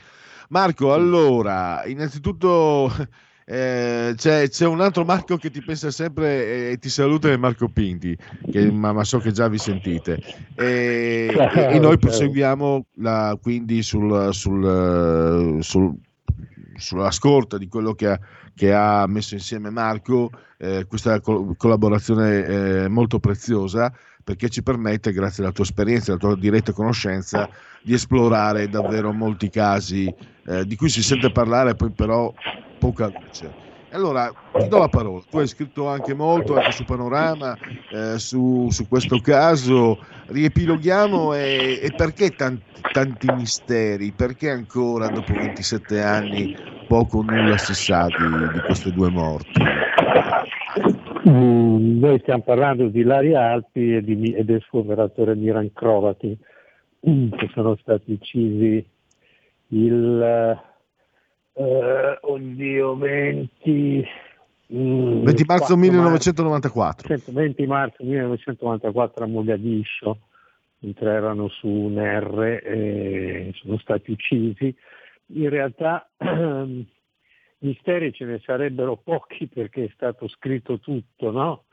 [0.49, 2.91] Marco, allora, innanzitutto
[3.49, 7.69] eh, c'è, c'è, un altro Marco che ti pensa sempre e ti saluta, è Marco
[7.69, 8.17] Pinti,
[8.51, 10.21] che, ma, ma, so che già vi sentite.
[10.57, 15.95] E, e, e noi proseguiamo la, quindi sul, sul, sul,
[16.75, 18.19] sulla scorta di quello che ha,
[18.53, 20.29] che ha messo insieme Marco,
[20.59, 23.93] eh, questa col- collaborazione eh, molto preziosa
[24.25, 27.49] perché ci permette, grazie alla tua esperienza alla tua diretta conoscenza,
[27.81, 30.13] di esplorare davvero molti casi
[30.47, 32.35] eh, di cui si sente parlare, poi però
[32.79, 33.65] poca luce.
[33.91, 35.23] Allora, ti do la parola.
[35.31, 37.57] Tu hai scritto anche molto anche su Panorama,
[37.91, 39.99] eh, su, su, questo caso.
[40.27, 42.63] Riepiloghiamo e, e perché tanti,
[42.93, 44.13] tanti, misteri?
[44.13, 46.55] Perché ancora dopo 27 anni
[46.89, 49.63] poco o nulla si sa di, di queste due morti?
[51.29, 56.37] Mm, noi stiamo parlando di Laria Alpi e, di, e del suo operatore Miran Krovati,
[57.09, 58.87] mm, che sono stati uccisi
[59.69, 60.59] il
[61.57, 64.09] eh, oddio, 20...
[64.69, 67.17] 20 marzo 1994.
[67.33, 70.19] 20 marzo 1994 a Mogadiscio,
[70.81, 74.75] mentre erano su un R e sono stati uccisi.
[75.35, 76.09] In realtà
[77.59, 81.65] misteri ce ne sarebbero pochi perché è stato scritto tutto, no?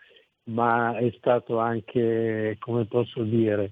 [0.45, 3.71] ma è stato anche, come posso dire,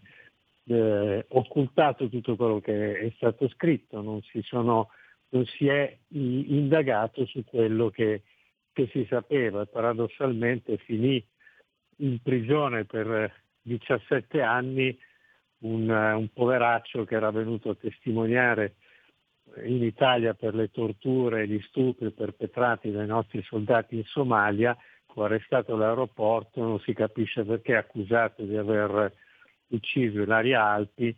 [0.65, 4.89] eh, occultato tutto quello che è stato scritto, non si, sono,
[5.31, 8.23] non si è indagato su quello che,
[8.71, 9.65] che si sapeva.
[9.65, 11.23] Paradossalmente finì
[11.97, 14.97] in prigione per 17 anni
[15.59, 18.75] un, un poveraccio che era venuto a testimoniare
[19.63, 24.75] in Italia per le torture e gli stupri perpetrati dai nostri soldati in Somalia,
[25.07, 29.13] fu arrestato all'aeroporto, non si capisce perché, accusato di aver
[29.67, 31.15] ucciso Ilaria Alpi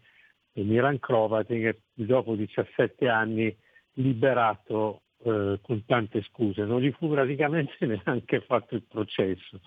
[0.54, 3.56] e Miran Crovatin e dopo 17 anni
[3.94, 6.64] liberato eh, con tante scuse.
[6.64, 9.60] Non gli fu praticamente neanche fatto il processo.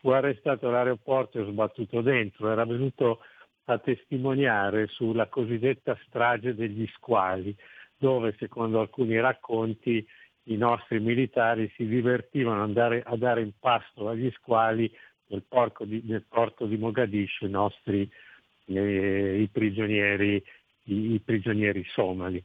[0.00, 2.50] Fu arrestato all'aeroporto e sbattuto dentro.
[2.50, 3.20] Era venuto
[3.64, 7.56] a testimoniare sulla cosiddetta strage degli squali,
[7.96, 10.04] dove secondo alcuni racconti
[10.46, 14.90] i nostri militari si divertivano andare a dare in pasto agli squali
[15.26, 15.44] nel,
[15.86, 18.10] di, nel porto di Mogadiscio i nostri
[18.66, 20.42] eh, i prigionieri,
[20.84, 22.42] i, i prigionieri somali.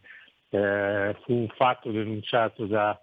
[0.50, 3.00] Eh, fu un fatto denunciato da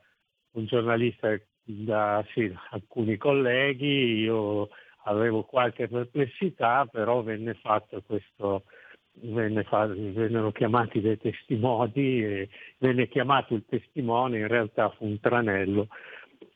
[0.53, 4.69] un giornalista da sì, alcuni colleghi, io
[5.05, 8.65] avevo qualche perplessità, però venne fatto questo,
[9.13, 15.21] venne fa, vennero chiamati dei testimoni, e venne chiamato il testimone, in realtà fu un
[15.21, 15.89] tranello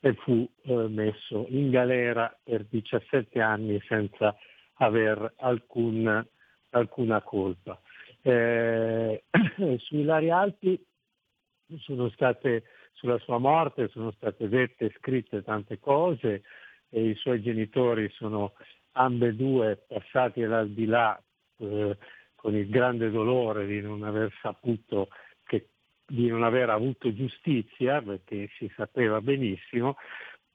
[0.01, 4.35] e fu eh, messo in galera per 17 anni senza
[4.75, 6.25] aver alcun,
[6.69, 7.79] alcuna colpa.
[8.21, 9.23] Eh,
[9.79, 10.81] su Ilaria Alpi
[11.79, 12.63] sono state,
[12.93, 16.43] sulla sua morte sono state dette scritte tante cose
[16.89, 18.53] e i suoi genitori sono
[18.93, 21.21] ambedue passati all'aldilà
[21.57, 21.97] eh,
[22.35, 25.09] con il grande dolore di non aver saputo
[25.43, 25.67] che,
[26.05, 29.97] di non aver avuto giustizia perché si sapeva benissimo.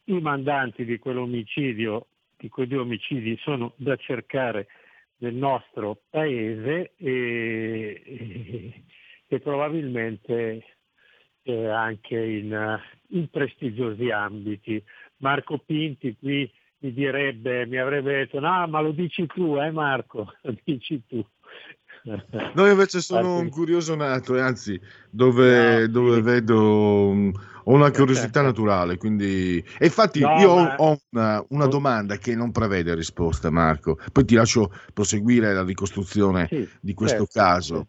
[0.04, 2.06] I mandanti di quell'omicidio,
[2.36, 4.66] di quei due omicidi sono da cercare
[5.18, 8.02] nel nostro paese e,
[9.28, 10.64] e, probabilmente
[11.42, 14.82] eh, anche in, in, prestigiosi ambiti.
[15.18, 20.34] Marco Pinti qui mi direbbe, mi avrebbe detto, no ma lo dici tu eh Marco,
[20.42, 21.24] lo dici tu.
[22.54, 24.78] No, invece sono un curioso nato, e anzi,
[25.08, 26.20] dove, no, dove sì.
[26.20, 28.96] vedo ho una curiosità naturale.
[28.96, 29.64] Quindi...
[29.78, 30.74] E infatti, no, io ma...
[30.76, 33.98] ho una, una, domanda che non prevede risposta, Marco.
[34.12, 37.86] Poi ti lascio proseguire la ricostruzione sì, di questo certo, caso.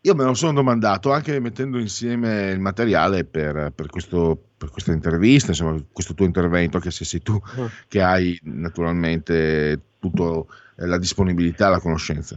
[0.00, 4.92] Io me lo sono domandato anche mettendo insieme il materiale per, per, questo, per questa
[4.92, 7.64] intervista, insomma, questo tuo intervento, anche se sei tu mm.
[7.88, 10.44] che hai naturalmente tutta
[10.76, 12.36] eh, la disponibilità, la conoscenza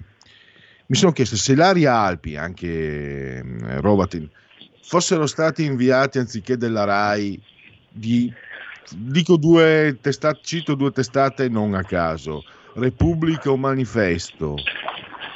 [0.88, 4.30] mi sono chiesto se Laria Alpi, anche eh, Rovatin,
[4.82, 7.42] fossero stati inviati anziché della RAI
[7.90, 8.32] di,
[8.96, 12.44] dico due testate, cito due testate non a caso,
[12.76, 14.56] Repubblica o Manifesto,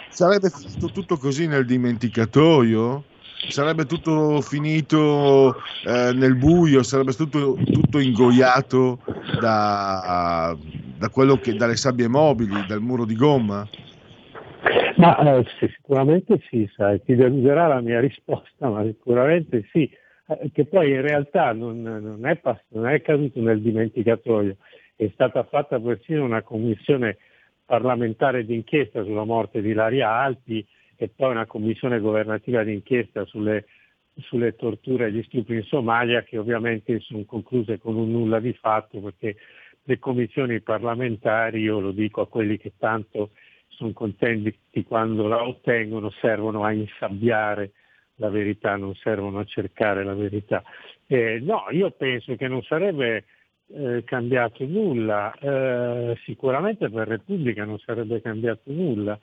[0.10, 3.04] sarebbe finito tutto così nel dimenticatoio?
[3.50, 9.00] Sarebbe tutto finito eh, nel buio, sarebbe tutto, tutto ingoiato
[9.40, 10.56] da,
[10.98, 11.10] da
[11.42, 13.68] che, dalle sabbie mobili, dal muro di gomma?
[14.98, 19.90] Ma eh, sicuramente sì, sai, ti deluderà la mia risposta, ma sicuramente sì,
[20.28, 24.58] eh, che poi in realtà non, non, è pass- non, è caduto nel dimenticatoio,
[24.96, 27.18] è stata fatta persino una commissione
[27.66, 33.66] parlamentare d'inchiesta sulla morte di Laria Alpi e poi una commissione governativa d'inchiesta sulle,
[34.16, 38.54] sulle torture e gli stupri in Somalia che ovviamente sono concluse con un nulla di
[38.54, 39.38] fatto perché
[39.84, 43.32] le commissioni parlamentari, io lo dico a quelli che tanto
[43.82, 44.56] sono contenti
[44.86, 47.72] quando la ottengono, servono a insabbiare
[48.16, 50.64] la verità, non servono a cercare la verità.
[51.08, 53.26] Eh, no, io penso che non sarebbe
[53.74, 59.20] eh, cambiato nulla, eh, sicuramente per Repubblica non sarebbe cambiato nulla,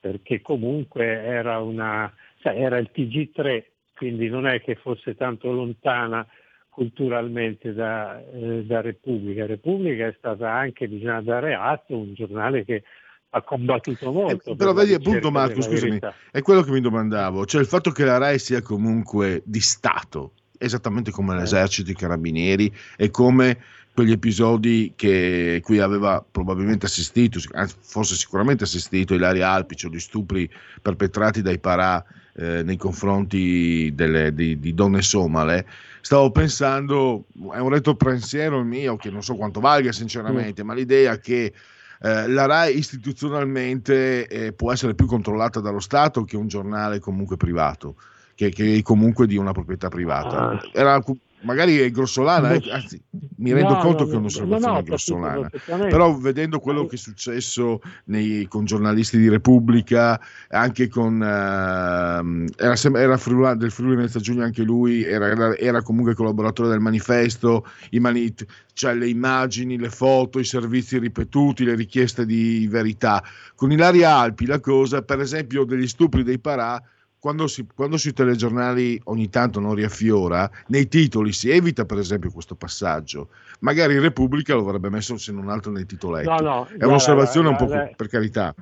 [0.00, 6.26] perché comunque era, una, sai, era il TG3, quindi non è che fosse tanto lontana
[6.70, 9.44] culturalmente da, eh, da Repubblica.
[9.44, 12.84] Repubblica è stata anche, bisogna dare atto, un giornale che
[13.30, 14.52] ha combattuto molto.
[14.52, 15.98] Eh, però vedi appunto Marco, scusami,
[16.30, 20.32] è quello che mi domandavo, cioè il fatto che la RAI sia comunque di Stato,
[20.56, 21.38] esattamente come eh.
[21.38, 23.58] l'esercito, i carabinieri e come
[23.92, 27.40] quegli episodi che cui aveva probabilmente assistito,
[27.80, 30.48] forse sicuramente assistito Ilaria Alpi, cioè gli stupri
[30.80, 32.04] perpetrati dai Parà
[32.34, 35.66] eh, nei confronti delle, di, di, donne somale,
[36.00, 40.66] stavo pensando, è un retro pensiero mio che non so quanto valga sinceramente, mm.
[40.66, 41.52] ma l'idea che
[42.00, 47.36] eh, la RAI istituzionalmente eh, può essere più controllata dallo Stato che un giornale comunque
[47.36, 47.96] privato,
[48.34, 50.50] che, che comunque di una proprietà privata.
[50.50, 50.70] Ah.
[50.72, 51.02] Era
[51.42, 53.00] magari è grossolana, eh, anzi,
[53.36, 55.50] mi rendo No, conto no, che è un'osservazione no, grossolana,
[55.88, 62.74] però vedendo quello che è successo nei- con giornalisti di Repubblica, anche con ehm, era,
[63.00, 67.66] era Friula- del Friuli Venezia Giugno anche lui, era, era- era comunque collaboratore del manifesto,
[67.90, 68.34] i mani-
[68.72, 73.22] cioè le immagini, le foto, i servizi ripetuti, le richieste di verità.
[73.54, 76.80] Con Ilaria Alpi la cosa, per esempio, degli stupri dei Parà,
[77.18, 82.30] quando, si- quando sui telegiornali ogni tanto non riaffiora, nei titoli si evita per esempio
[82.30, 83.28] questo passaggio.
[83.60, 86.28] Magari Repubblica lo avrebbe messo se non altro nei titoletti.
[86.28, 88.54] No, no, È un'osservazione un po' guarda, per carità.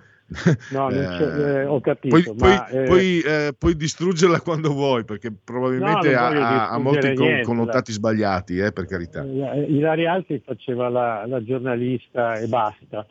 [0.70, 5.04] No, Eh, eh, ho capito, Puoi, ma, puoi- eh, puoi, eh, puoi distruggerla quando vuoi,
[5.04, 9.22] perché probabilmente No, ha, ha- molti niente, connotati sbagliati, eh, per carità.
[9.22, 13.06] Eh, Ilaria Alpi faceva la, la giornalista e basta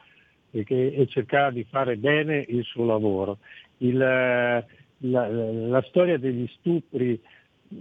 [0.52, 3.38] e, che- e cercava di fare bene il suo lavoro.
[3.78, 3.96] Il,
[5.00, 7.20] la, la storia degli stupri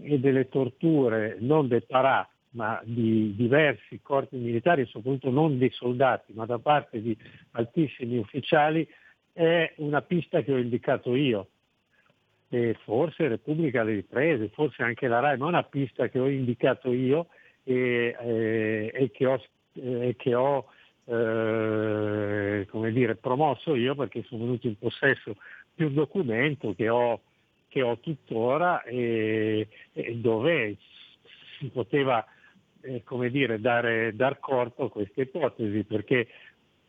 [0.03, 6.33] e delle torture, non dei parà, ma di diversi corpi militari, soprattutto non dei soldati,
[6.35, 7.17] ma da parte di
[7.53, 8.87] altissimi ufficiali,
[9.33, 11.49] è una pista che ho indicato io.
[12.49, 16.29] E forse Repubblica le riprese, forse anche la RAI, ma è una pista che ho
[16.29, 17.27] indicato io
[17.65, 19.43] e, eh, e che ho,
[19.73, 20.67] eh, che ho,
[21.07, 25.37] eh, come dire, promosso io perché sono venuto in possesso
[25.83, 27.21] un documento che ho,
[27.69, 30.77] che ho tuttora e, e dove
[31.59, 32.25] si poteva
[32.83, 36.29] eh, come dire, dare, dar corpo a queste ipotesi perché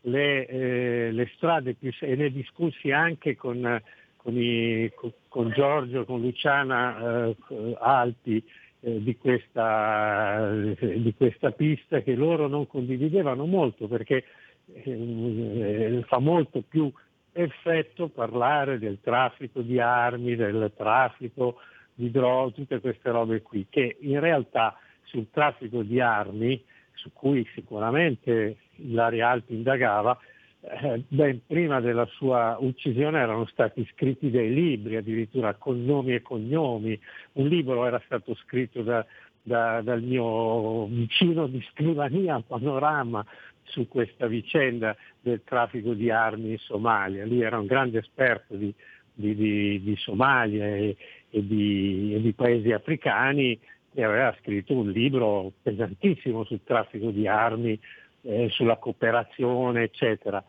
[0.02, 3.82] le, eh, le strade più e ne discussi anche con,
[4.16, 8.42] con, i- con- con Giorgio, con Luciana eh, Alpi
[8.80, 14.24] eh, di, questa, di questa pista che loro non condividevano molto perché
[14.72, 16.92] eh, fa molto più
[17.36, 21.60] effetto parlare del traffico di armi, del traffico
[21.94, 26.62] di droga, tutte queste robe qui, che in realtà sul traffico di armi,
[26.94, 30.18] su cui sicuramente Ilaria Alpi indagava,
[30.60, 36.22] eh, ben prima della sua uccisione erano stati scritti dei libri, addirittura con nomi e
[36.22, 36.98] cognomi.
[37.32, 39.06] Un libro era stato scritto da-
[39.42, 43.24] da- dal mio vicino di scrivania, Panorama,
[43.66, 47.26] su questa vicenda del traffico di armi in Somalia.
[47.26, 48.72] Lui era un grande esperto di,
[49.12, 50.96] di- di- di Somalia e,
[51.30, 53.58] e di, e di paesi africani
[53.94, 57.78] e aveva scritto un libro pesantissimo sul traffico di armi,
[58.22, 60.44] eh, sulla cooperazione, eccetera.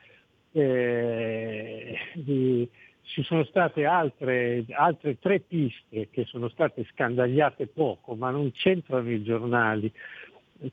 [0.52, 1.98] Eh,
[3.08, 9.10] ci sono state altre, altre tre piste che sono state scandagliate poco, ma non c'entrano
[9.10, 9.92] i giornali,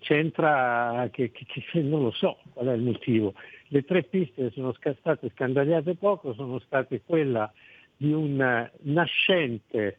[0.01, 3.35] c'entra che, che- che- non lo so qual è il motivo.
[3.69, 7.53] Le tre piste sono state scandagliate poco sono state quella
[7.97, 9.99] di un nascente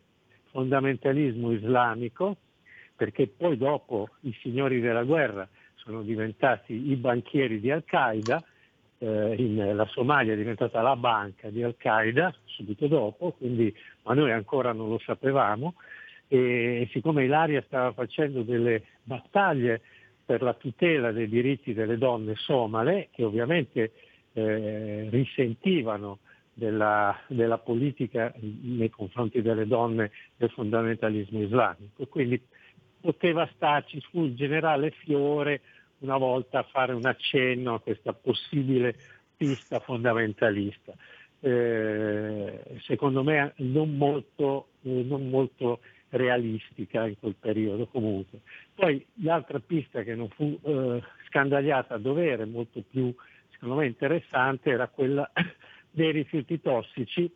[0.52, 2.38] fondamentalismo islamico,
[2.96, 8.44] perché poi dopo i signori della guerra sono diventati i banchieri di Al-Qaeda,
[8.98, 14.32] eh, in- la Somalia è diventata la banca di Al-Qaeda subito dopo, quindi, ma noi
[14.32, 15.76] ancora non lo sapevamo
[16.28, 19.82] e siccome Ilaria stava facendo delle battaglie
[20.26, 23.92] per la tutela dei diritti delle donne somale, che ovviamente
[24.34, 26.20] eh, risentivano
[26.54, 32.08] della, della politica nei confronti delle donne del fondamentalismo islamico.
[32.08, 32.42] Quindi
[33.00, 35.62] poteva starci fu il generale Fiore
[36.00, 38.96] una volta a fare un accenno a questa possibile
[39.38, 40.94] pista fondamentalista.
[41.40, 48.40] Eh, secondo me non molto, eh, non molto realistica in quel periodo comunque.
[48.74, 53.14] Poi l'altra pista che non fu eh, scandagliata a dovere, molto più
[53.52, 55.30] secondo me interessante, era quella
[55.90, 57.30] dei rifiuti tossici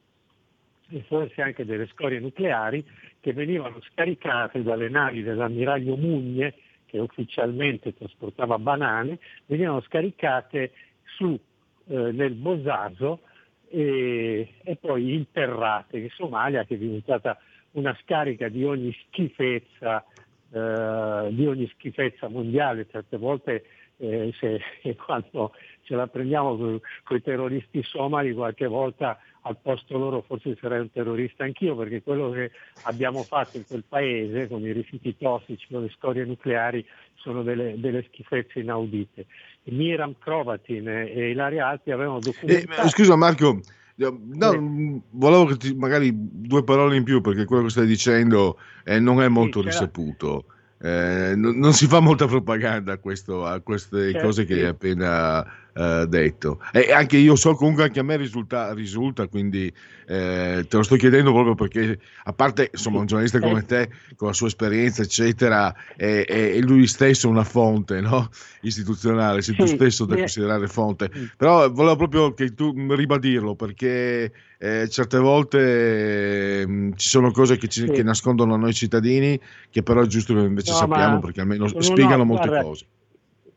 [0.91, 2.85] e forse anche delle scorie nucleari
[3.19, 6.55] che venivano scaricate dalle navi dell'ammiraglio Mugne,
[6.85, 10.71] che ufficialmente trasportava banane, venivano scaricate
[11.03, 11.39] su
[11.87, 13.21] eh, nel Bosaso
[13.69, 17.37] e, e poi interrate in Somalia, che è diventata
[17.71, 20.03] una scarica di ogni schifezza,
[20.51, 23.63] eh, di ogni schifezza mondiale, certe volte
[23.97, 24.61] eh, se,
[25.05, 25.53] quando
[25.83, 26.55] ce la prendiamo
[27.03, 32.01] con i terroristi somali qualche volta al posto loro forse sarei un terrorista anch'io perché
[32.03, 32.51] quello che
[32.83, 37.79] abbiamo fatto in quel paese con i rifiuti tossici, con le scorie nucleari sono delle,
[37.79, 39.25] delle schifezze inaudite.
[39.63, 42.81] Miram Krovatin e Ilaria Alti avevano documentato...
[42.81, 43.59] Eh, scusa Marco,
[44.07, 48.99] no, volevo che ti, magari due parole in più perché quello che stai dicendo eh,
[48.99, 50.45] non è molto Sì, risaputo.
[50.81, 54.59] Eh, non, non si fa molta propaganda a, questo- a queste Certo, cose che sì.
[54.61, 55.45] hai appena
[55.79, 56.59] eh, detto.
[56.73, 59.71] E anche io so comunque anche a me risulta, risulta quindi
[60.07, 64.27] eh, te lo sto chiedendo proprio perché a parte insomma un giornalista come te con
[64.27, 68.29] la sua esperienza eccetera è, è lui stesso una fonte no?
[68.61, 74.89] istituzionale, sei tu stesso da considerare fonte, però volevo proprio che tu ribadirlo perché eh,
[74.89, 80.01] certe volte eh, ci sono cose che, ci, che, nascondono a noi cittadini che però
[80.01, 82.85] è giusto che invece no, sappiamo perché almeno no, spiegano molte guarda, cose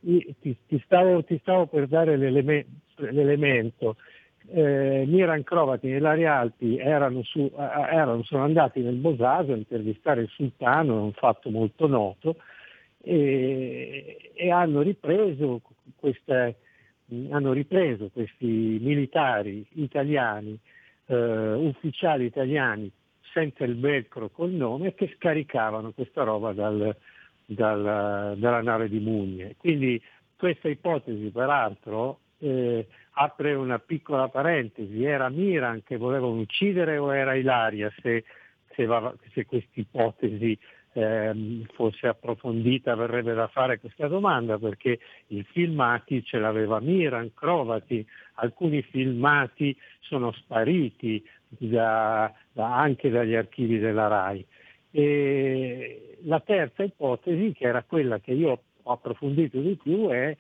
[0.03, 3.97] ti, ti, stavo, ti, stavo, per dare l'elemento.
[4.49, 10.23] Eh, Miran Crovati e Ilaria Alpi erano, su, erano, sono andati nel Bosaso a intervistare
[10.23, 12.37] il sultano, un fatto molto noto,
[13.01, 15.61] e, e hanno, ripreso
[15.97, 16.57] queste,
[17.31, 20.59] hanno, ripreso questi militari italiani,
[21.07, 22.91] eh, ufficiali italiani
[23.33, 26.95] senza il velcro col nome, che scaricavano questa roba dal,
[27.55, 29.57] dal, dalla nave di Mugne.
[29.57, 30.01] Quindi
[30.37, 37.35] questa ipotesi peraltro eh, apre una piccola parentesi, era Miran che volevano uccidere o era
[37.35, 38.25] Ilaria se,
[38.75, 38.89] se,
[39.33, 40.59] se questa ipotesi
[40.95, 44.99] eh, fosse approfondita verrebbe da fare questa domanda perché
[45.29, 53.79] i filmati ce l'aveva Miran, Crovati, alcuni filmati sono spariti da, da, anche dagli archivi
[53.79, 54.45] della RAI.
[54.93, 60.37] E la terza ipotesi, che era quella che io ho approfondito di più, è,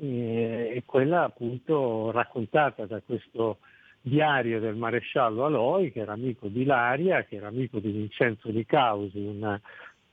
[0.00, 3.58] eh, è quella appunto raccontata da questo
[4.00, 8.64] diario del maresciallo Aloi, che era amico di Laria, che era amico di Vincenzo Di
[8.64, 9.60] Causi, una,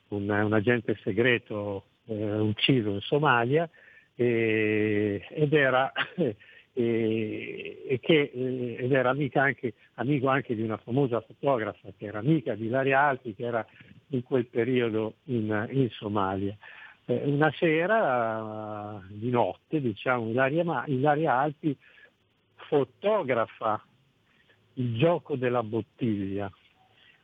[0.09, 3.69] una, un agente segreto eh, ucciso in Somalia,
[4.15, 5.91] e, ed era
[6.78, 12.19] e, e che, eh, ed era anche, amico anche di una famosa fotografa che era
[12.19, 13.65] amica di Ilaria Alpi, che era
[14.09, 16.55] in quel periodo in, in Somalia.
[17.05, 21.78] Eh, una sera, di notte, diciamo, Ilaria, Ilaria Alpi
[22.55, 23.82] fotografa
[24.73, 26.51] il gioco della bottiglia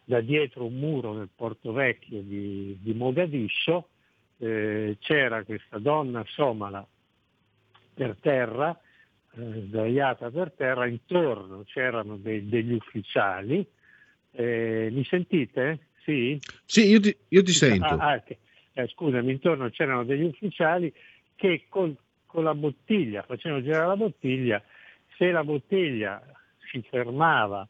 [0.06, 3.90] da dietro un muro nel porto vecchio di, di Mogadiscio,
[4.38, 6.86] eh, c'era questa donna somala
[7.94, 8.80] per terra
[9.38, 13.66] eh, sdraiata per terra, intorno c'erano dei, degli ufficiali.
[14.32, 15.88] Eh, mi sentite?
[16.04, 16.40] Sì?
[16.66, 17.86] Sì, io ti, io ti sento.
[17.86, 18.24] Ah, ah,
[18.74, 20.94] eh, scusami, intorno c'erano degli ufficiali
[21.36, 24.64] che col, con la bottiglia, facevano girare la bottiglia,
[25.18, 26.22] se la bottiglia
[26.72, 27.68] si fermava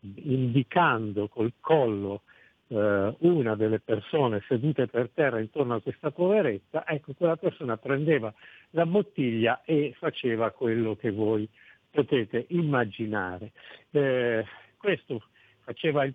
[0.00, 2.22] indicando col collo
[2.68, 8.32] eh, una delle persone sedute per terra intorno a questa poveretta, ecco, quella persona prendeva
[8.70, 11.48] la bottiglia e faceva quello che voi
[11.90, 13.52] potete immaginare.
[13.90, 14.44] Eh,
[14.76, 15.22] questo
[15.62, 16.06] faceva,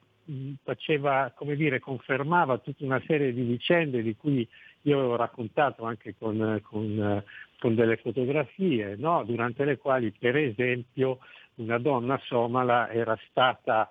[0.64, 4.48] faceva, come dire, confermava tutta una serie di vicende di cui
[4.84, 7.24] io avevo raccontato anche con, con,
[7.60, 9.24] con delle fotografie, no?
[9.24, 11.20] durante le quali per esempio
[11.56, 13.90] una donna somala era stata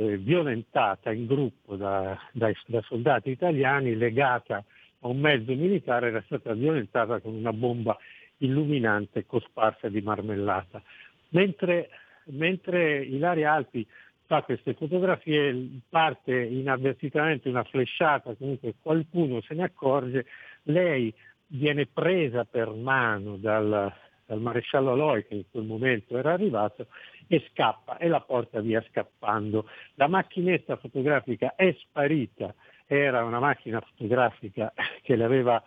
[0.00, 4.64] eh, violentata in gruppo da, da, da, soldati italiani, legata
[5.00, 7.98] a un mezzo militare, era stata violentata con una bomba
[8.38, 10.82] illuminante cosparsa di marmellata.
[11.30, 11.90] Mentre,
[12.24, 13.86] mentre Ilaria Alpi
[14.24, 20.24] fa queste fotografie, parte inavvertitamente una flesciata, comunque qualcuno se ne accorge,
[20.62, 21.12] lei
[21.48, 23.92] viene presa per mano dal,
[24.24, 26.86] dal maresciallo Aloy che in quel momento era arrivato
[27.32, 29.68] e scappa e la porta via scappando.
[29.94, 32.52] La macchinetta fotografica è sparita,
[32.86, 34.72] era una macchina fotografica
[35.02, 35.62] che le aveva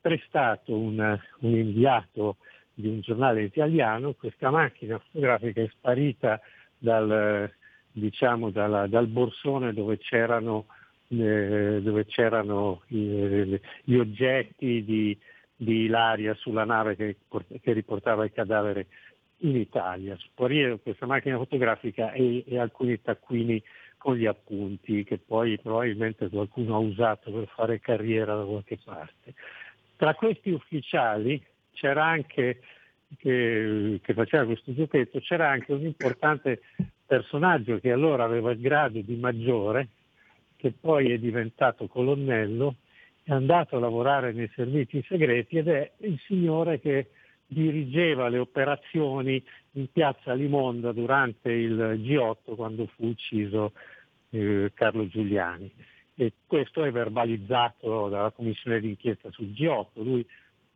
[0.00, 0.96] prestato un,
[1.40, 2.38] un inviato
[2.72, 6.40] di un giornale italiano, questa macchina fotografica è sparita
[6.78, 7.52] dal,
[7.92, 10.64] diciamo, dalla, dal borsone dove c'erano,
[11.08, 15.18] eh, dove c'erano gli, gli oggetti di,
[15.54, 17.16] di Ilaria sulla nave che,
[17.60, 18.86] che riportava il cadavere
[19.42, 20.16] in Italia.
[20.18, 23.62] Sparire questa macchina fotografica e, e, alcuni taccuini
[23.96, 29.34] con gli appunti che poi probabilmente qualcuno ha usato per fare carriera da qualche parte.
[29.96, 31.40] Tra questi ufficiali
[31.72, 32.60] c'era anche,
[33.16, 36.62] che, che faceva questo giochetto, c'era anche un importante
[37.06, 39.88] personaggio che allora aveva il grado di maggiore,
[40.56, 42.76] che poi è diventato colonnello,
[43.22, 47.10] è andato a lavorare nei servizi segreti ed è il signore che
[47.52, 49.42] dirigeva le operazioni
[49.72, 53.72] in piazza Limonda durante il G8 quando fu ucciso
[54.30, 55.70] eh, Carlo Giuliani
[56.14, 59.86] e questo è verbalizzato dalla commissione d'inchiesta sul G8.
[59.94, 60.26] Lui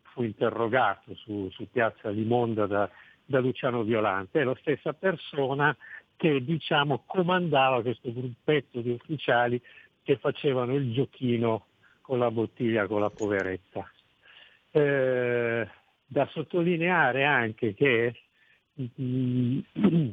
[0.02, 2.88] fu interrogato su, su piazza Limonda da,
[3.24, 5.76] da, Luciano Violante, è la stessa persona
[6.16, 9.60] che diciamo, comandava questo gruppetto di ufficiali
[10.02, 11.66] che facevano il giochino
[12.00, 13.90] con la bottiglia con la poveretta.
[14.70, 15.68] Eh,
[16.06, 18.14] da sottolineare anche che
[18.80, 19.58] mm,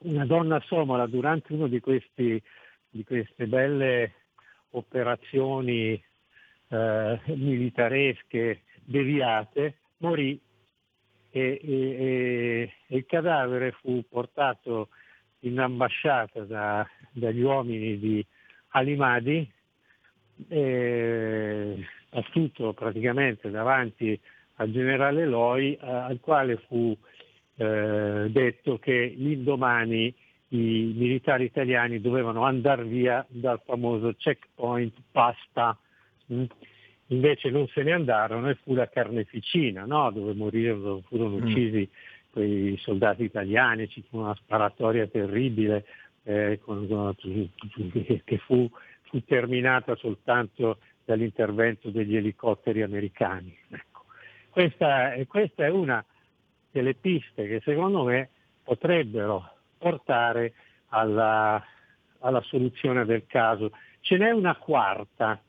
[0.00, 2.40] una donna somala durante una di, questi,
[2.88, 4.12] di queste belle
[4.70, 6.00] operazioni
[6.68, 10.40] eh, militaresche deviate morì
[11.30, 14.88] e, e, e, il cadavere fu portato
[15.40, 18.24] in ambasciata da, dagli uomini di
[18.70, 19.50] Alimadi,
[20.48, 24.18] eh, astuto praticamente davanti
[24.58, 26.96] al generale Loi, eh, al quale fu
[27.56, 30.14] eh, detto che l'indomani
[30.50, 35.78] i militari italiani dovevano andare via dal famoso checkpoint Pasta.
[36.32, 36.44] Mm?
[37.10, 40.10] Invece non se ne andarono e fu la carneficina, no?
[40.10, 41.42] dove morirono, furono mm.
[41.42, 41.88] uccisi
[42.30, 45.84] quei soldati italiani, ci fu una sparatoria terribile
[46.24, 47.14] eh, con, con,
[48.24, 48.70] che fu,
[49.02, 53.56] fu, terminata soltanto dall'intervento degli elicotteri americani.
[54.58, 56.04] Questa, questa è una
[56.72, 58.30] delle piste che secondo me
[58.64, 60.52] potrebbero portare
[60.88, 61.64] alla,
[62.18, 63.70] alla soluzione del caso.
[64.00, 65.40] Ce n'è una quarta,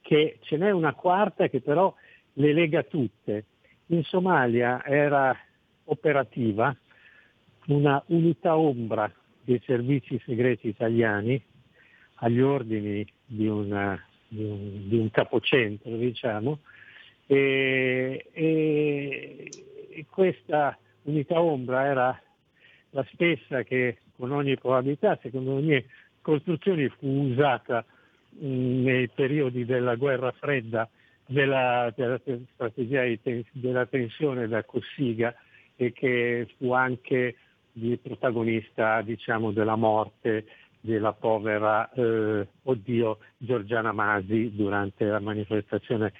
[0.00, 1.94] che, ce n'è una quarta che però
[2.32, 3.44] le lega tutte.
[3.88, 5.36] In Somalia era
[5.84, 6.74] operativa
[7.66, 9.12] una unità ombra
[9.42, 11.38] dei servizi segreti italiani
[12.14, 16.60] agli ordini di, una, di, un, di un, capocentro, diciamo,
[17.26, 22.22] e, e, e questa unità ombra era
[22.90, 25.86] la stessa che con ogni probabilità, secondo le mie
[26.20, 27.84] costruzioni, fu usata
[28.30, 30.88] mh, nei periodi della guerra fredda,
[31.26, 32.20] della, della
[32.52, 35.34] strategia di, della tensione da Cossiga
[35.76, 37.36] e che fu anche
[37.72, 40.44] il protagonista diciamo, della morte
[40.80, 46.12] della povera eh, oddio, Giorgiana Masi durante la manifestazione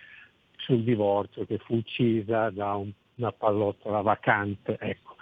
[0.65, 4.77] sul divorzio che fu uccisa da un, una pallottola vacante.
[4.81, 5.15] Ecco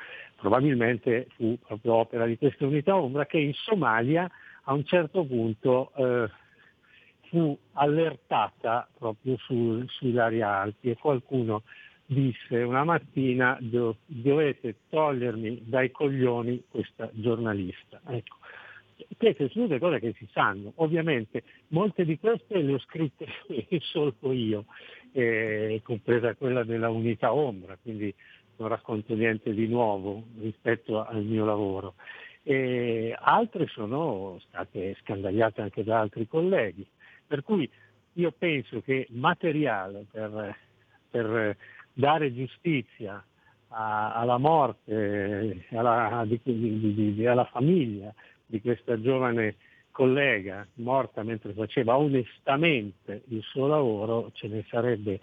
[0.43, 4.29] probabilmente fu proprio opera di questa unità ombra che in Somalia
[4.65, 6.29] a un certo punto eh,
[7.29, 11.63] fu allertata proprio su, sui lari alti e qualcuno
[12.05, 18.01] disse una mattina dovete togliermi dai coglioni questa giornalista.
[18.09, 18.37] Ecco.
[19.17, 23.27] Queste sono tutte cose che si sanno, ovviamente molte di queste le ho scritte
[23.81, 24.67] solo io,
[25.13, 28.13] eh, compresa quella della unità ombra, quindi
[28.57, 31.95] non racconto niente di nuovo rispetto al mio lavoro.
[32.43, 36.87] E altre sono state scandagliate anche da altri colleghi.
[37.27, 37.71] Per cui
[38.15, 40.57] io penso che materiale per,
[41.09, 41.57] per
[41.93, 43.25] dare giustizia
[43.69, 48.13] alla morte, alla, di, di, di, alla famiglia
[48.45, 49.57] di questa giovane
[49.93, 55.21] collega morta mentre faceva onestamente il suo lavoro, ce ne sarebbe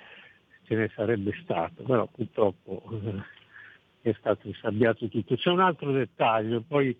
[0.69, 5.35] ce ne sarebbe stato, però purtroppo eh, è stato insabbiato tutto.
[5.35, 6.95] C'è un altro dettaglio, poi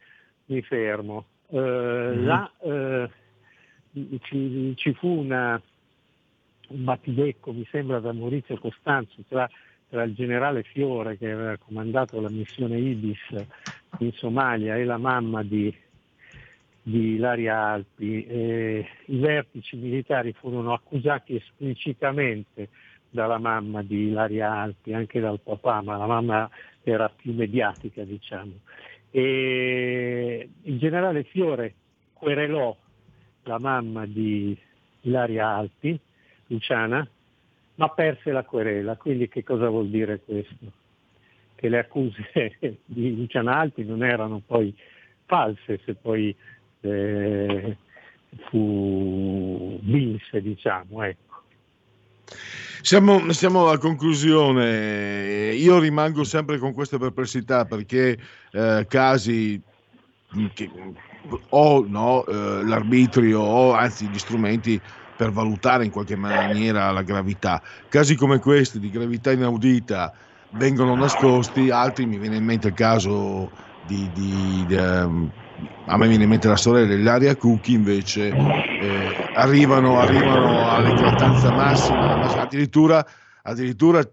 [0.46, 1.26] mi fermo.
[1.50, 2.26] Eh, mm-hmm.
[2.26, 3.10] là, eh,
[4.22, 5.62] ci, ci, fu una,
[6.70, 9.48] un battibecco, mi sembra, da Maurizio Costanzo tra,
[9.88, 13.46] tra, il generale Fiore che aveva comandato la missione Ibis
[14.00, 15.72] in Somalia e la mamma di,
[16.90, 18.26] di Ilaria Alpi.
[19.06, 22.70] I vertici militari furono accusati esplicitamente
[23.10, 26.50] dalla mamma di Ilaria Alpi, anche dal papà, ma la mamma
[26.84, 28.54] era più mediatica, diciamo.
[29.12, 31.74] E il generale Fiore
[32.14, 32.76] querelò
[33.44, 34.58] la mamma di
[35.02, 35.98] Ilaria Alpi,
[36.48, 37.08] Luciana,
[37.76, 38.96] ma perse la querela.
[38.96, 40.72] Quindi che cosa vuol dire questo?
[41.56, 44.76] Che le accuse di Luciana Alpi non erano poi
[45.26, 46.36] false, se poi
[46.82, 47.78] eh,
[48.50, 51.04] fu vinse, diciamo.
[51.04, 51.44] Ecco.
[52.82, 55.54] Siamo, siamo, alla conclusione.
[55.54, 58.18] Io rimango sempre con queste perplessità perché
[58.52, 59.62] eh, casi
[60.54, 60.70] che,
[61.50, 64.80] o no, eh, l'arbitrio o anzi gli strumenti
[65.16, 67.62] per valutare in qualche maniera la gravità.
[67.90, 70.14] Casi come questi di gravità inaudita
[70.52, 73.52] vengono nascosti, altri mi viene in mente il caso
[73.86, 75.30] di, di, di um,
[75.86, 82.22] a me viene in mente la storia dell'Aria Cookie invece eh, arrivano, arrivano all'eclatanza massima,
[82.40, 83.06] addirittura,
[83.44, 84.04] addirittura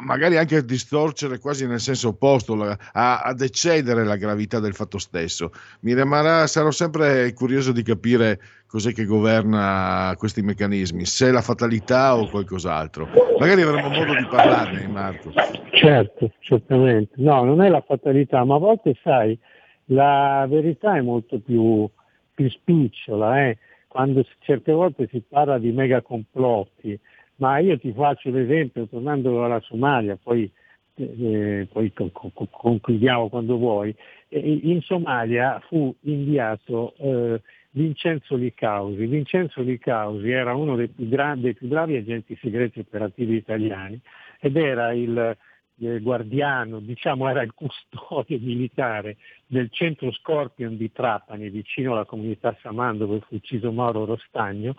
[0.00, 2.54] magari anche a distorcere quasi nel senso opposto,
[2.92, 5.52] a, ad eccedere la gravità del fatto stesso.
[5.80, 12.16] Mi rimarrà, sarò sempre curioso di capire cos'è che governa questi meccanismi, se la fatalità
[12.16, 13.08] o qualcos'altro.
[13.38, 15.32] Magari avremo modo di parlarne, Marco.
[15.72, 17.12] Certo, certamente.
[17.16, 19.38] No, non è la fatalità, ma a volte sai
[19.86, 21.88] la verità è molto più,
[22.34, 23.58] più spicciola, eh?
[23.88, 26.98] quando certe volte si parla di mega complotti,
[27.36, 30.50] ma io ti faccio l'esempio, tornando alla Somalia, poi
[30.96, 33.94] eh, poi con, con, concludiamo quando vuoi,
[34.28, 39.06] in Somalia fu inviato eh, Vincenzo Licausi.
[39.06, 44.00] Vincenzo Licausi era uno dei più, gra- dei più bravi agenti segreti operativi italiani
[44.40, 45.36] ed era il
[45.80, 49.16] eh, guardiano, diciamo era il custode militare
[49.46, 54.74] del centro Scorpion di Trapani, vicino alla comunità Saman dove fu ucciso Mauro Rostagno,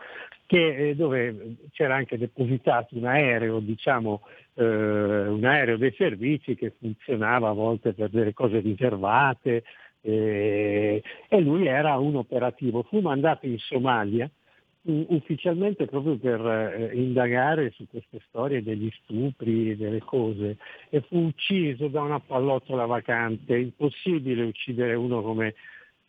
[0.45, 4.21] che, eh, dove c'era anche depositato un aereo, diciamo,
[4.55, 9.63] eh, un aereo dei servizi che funzionava a volte per delle cose riservate
[10.01, 12.83] eh, e lui era un operativo.
[12.83, 14.29] Fu mandato in Somalia
[14.86, 20.57] ufficialmente proprio per eh, indagare su queste storie degli stupri, delle cose,
[20.89, 23.57] e fu ucciso da una pallottola vacante.
[23.57, 25.55] Impossibile uccidere uno come,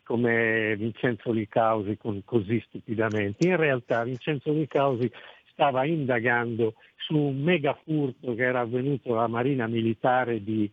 [0.03, 3.47] come Vincenzo Licausi con, così stupidamente.
[3.47, 5.09] In realtà Vincenzo Licausi
[5.51, 10.69] stava indagando su un mega furto che era avvenuto alla Marina Militare di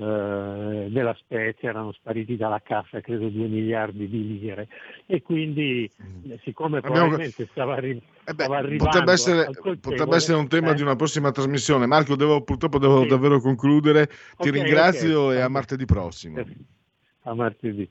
[0.00, 4.68] eh, della Spezia erano spariti dalla cassa credo 2 miliardi di lire
[5.06, 6.34] e quindi mm.
[6.44, 10.74] siccome probabilmente stava, arri- eh beh, stava arrivando potrebbe essere, potrebbe essere, un tema eh?
[10.74, 13.08] di una prossima trasmissione Marco devo, purtroppo devo sì.
[13.08, 15.38] davvero concludere ti okay, ringrazio okay.
[15.38, 16.44] e a martedì prossimo
[17.22, 17.90] a martedì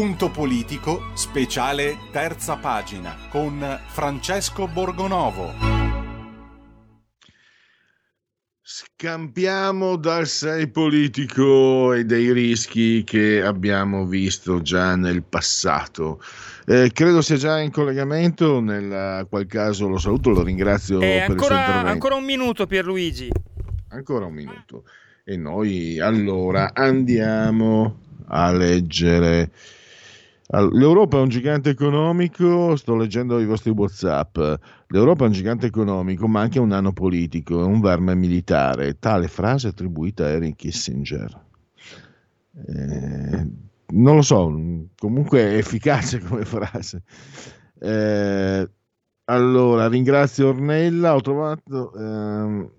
[0.00, 5.52] Punto politico, speciale terza pagina con Francesco Borgonovo.
[8.62, 16.22] Scampiamo dal sei politico e dei rischi che abbiamo visto già nel passato.
[16.66, 21.10] Eh, credo sia già in collegamento, nel qual caso lo saluto, lo ringrazio Eh, per
[21.10, 21.90] il suo ancora, intervento.
[21.90, 23.28] ancora un minuto Pierluigi.
[23.88, 24.84] Ancora un minuto.
[25.22, 29.50] E noi allora andiamo a leggere.
[30.52, 34.36] L'Europa è un gigante economico, sto leggendo i vostri WhatsApp.
[34.88, 38.98] L'Europa è un gigante economico, ma anche un nano politico, è un verme militare.
[38.98, 41.44] Tale frase attribuita a Henry Kissinger.
[42.66, 43.48] Eh,
[43.92, 44.52] non lo so,
[44.96, 47.04] comunque è efficace come frase.
[47.78, 48.70] Eh,
[49.24, 51.94] allora, ringrazio Ornella, ho trovato...
[51.94, 52.70] ehm,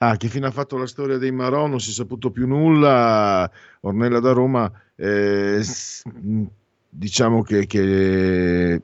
[0.00, 1.66] Ah, che fine ha fatto la storia dei Marò?
[1.66, 3.50] Non si è saputo più nulla.
[3.80, 5.60] Ornella da Roma, eh,
[6.04, 6.42] mh,
[6.88, 8.82] diciamo che, che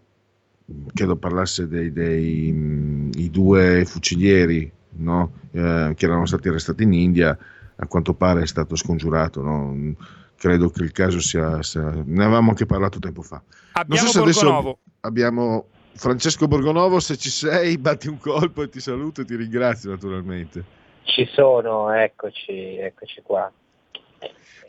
[0.92, 5.32] credo parlasse dei, dei, i due fucilieri no?
[5.52, 7.38] Eh, che erano stati arrestati in India.
[7.76, 9.40] A quanto pare è stato scongiurato.
[9.40, 9.94] no?
[10.36, 13.40] Credo che il caso sia, sia- Ne avevamo anche parlato tempo fa.
[13.72, 14.78] Abbiamo se adesso Borgonovo.
[15.00, 19.90] abbiamo Francesco Borgonovo, se ci sei, batti un colpo e ti saluto e ti ringrazio
[19.90, 20.82] naturalmente.
[21.04, 23.50] Ci sono, eccoci, eccoci qua.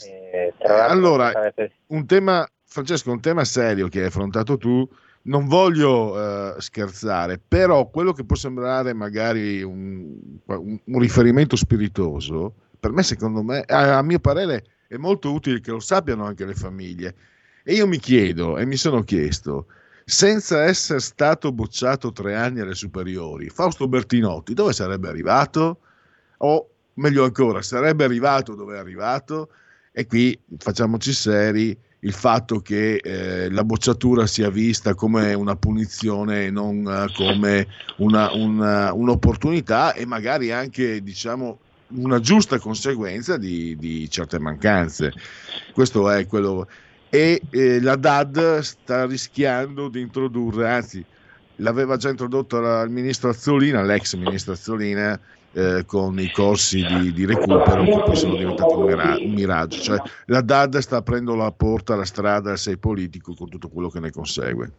[0.03, 4.87] Eh, l'altro, Allora, sarete- un tema, Francesco, un tema serio che hai affrontato tu.
[5.23, 12.53] Non voglio eh, scherzare, però quello che può sembrare magari un, un- un riferimento spiritoso,
[12.79, 16.45] per me, secondo me, a, a mio parere, è molto utile che lo sappiano anche
[16.45, 17.15] le famiglie.
[17.63, 19.65] E io mi chiedo, e mi sono chiesto,
[20.03, 25.79] senza essere stato bocciato tre anni alle superiori, Fausto Bertinotti dove sarebbe arrivato?
[26.47, 29.49] O meglio ancora, sarebbe arrivato dove è arrivato?
[29.91, 36.45] E qui facciamoci seri, il fatto che eh, la bocciatura sia vista come una punizione
[36.45, 37.67] e non eh, come
[37.97, 45.13] una- una- un'opportunità e magari anche diciamo una giusta conseguenza di, di certe mancanze.
[45.73, 46.67] Questo è quello.
[47.09, 51.03] E eh, la DAD sta rischiando di introdurre, anzi
[51.59, 55.17] l'aveva già introdotto il ministro Azzolina, l'ex ministro Azzolina,
[55.55, 59.79] eh, con i corsi di, di recupero che poi sono diventati un, mira- un miraggio.
[59.79, 63.87] Cioè, la DAD sta aprendo la porta alla strada al sei politico con tutto quello
[63.87, 64.71] che ne consegue.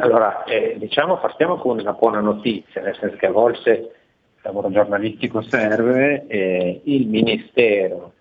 [0.00, 4.70] Allora, eh, diciamo partiamo con una buona notizia, nel senso che a volte il lavoro
[4.70, 8.12] giornalistico serve, e il Ministero,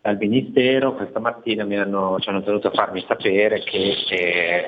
[0.00, 4.64] dal Ministero questa mattina hanno, ci hanno tenuto a farmi sapere che eh,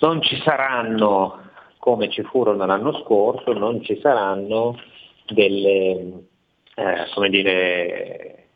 [0.00, 1.47] non ci saranno,
[1.88, 4.78] come ci furono l'anno scorso, non ci saranno
[5.26, 6.26] delle,
[6.74, 8.48] eh, dire,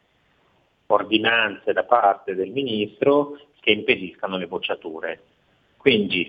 [0.88, 5.20] ordinanze da parte del Ministro che impediscano le bocciature.
[5.78, 6.28] Quindi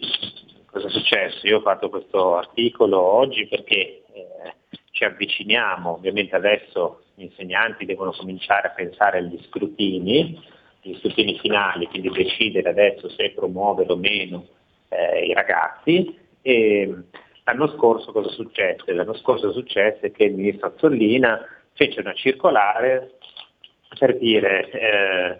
[0.71, 1.45] cosa è successo?
[1.45, 4.53] Io ho fatto questo articolo oggi perché eh,
[4.91, 10.41] ci avviciniamo, ovviamente adesso gli insegnanti devono cominciare a pensare agli scrutini,
[10.81, 14.45] gli scrutini finali, quindi decidere adesso se promuovere o meno
[14.87, 16.21] eh, i ragazzi.
[16.45, 16.93] E
[17.45, 18.91] l'anno scorso cosa successe?
[18.91, 21.39] L'anno scorso successe che il ministro Azzolina
[21.71, 23.13] fece una circolare
[23.97, 25.37] per dire eh,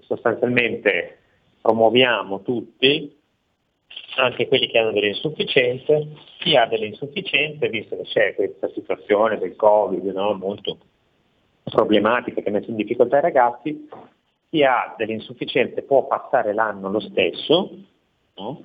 [0.00, 1.18] sostanzialmente
[1.60, 3.14] promuoviamo tutti,
[4.16, 6.08] anche quelli che hanno delle insufficienze,
[6.38, 10.78] chi ha delle insufficienze, visto che c'è questa situazione del Covid no, molto
[11.64, 13.88] problematica che mette in difficoltà i ragazzi,
[14.48, 17.70] chi ha delle insufficienze può passare l'anno lo stesso
[18.36, 18.62] no?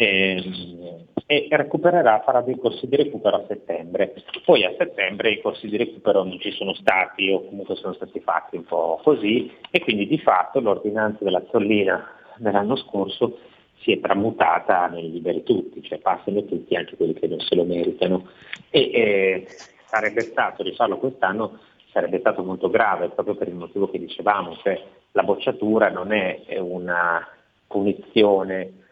[0.00, 4.14] E recupererà, farà dei corsi di recupero a settembre.
[4.44, 8.20] Poi a settembre i corsi di recupero non ci sono stati o comunque sono stati
[8.20, 13.38] fatti un po' così e quindi di fatto l'ordinanza della Zollina dell'anno scorso
[13.80, 17.64] si è tramutata nei liberi tutti, cioè passano tutti anche quelli che non se lo
[17.64, 18.28] meritano.
[18.70, 19.46] E eh,
[19.86, 21.58] sarebbe stato rifarlo quest'anno
[21.90, 24.80] sarebbe stato molto grave proprio per il motivo che dicevamo, cioè
[25.12, 27.26] la bocciatura non è una
[27.66, 28.86] punizione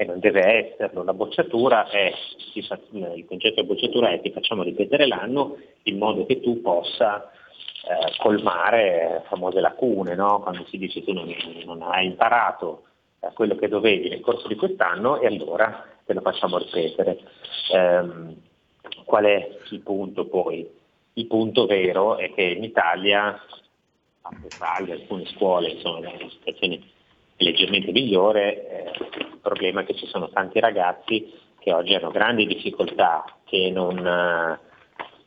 [0.00, 2.12] e non deve esserlo, la bocciatura è,
[2.64, 7.32] fa- il concetto di bocciatura è ti facciamo ripetere l'anno in modo che tu possa
[7.82, 10.38] eh, colmare famose lacune, no?
[10.38, 11.26] quando si dice tu non,
[11.64, 12.84] non hai imparato
[13.18, 17.18] eh, quello che dovevi nel corso di quest'anno e allora te lo facciamo ripetere.
[17.74, 18.36] Ehm,
[19.04, 20.64] qual è il punto poi?
[21.14, 23.30] Il punto vero è che in Italia,
[24.20, 26.78] a Italia, alcune scuole insomma, una situazione
[27.38, 32.46] leggermente migliore, eh, il problema è che ci sono tanti ragazzi che oggi hanno grandi
[32.46, 34.58] difficoltà, che, non, eh,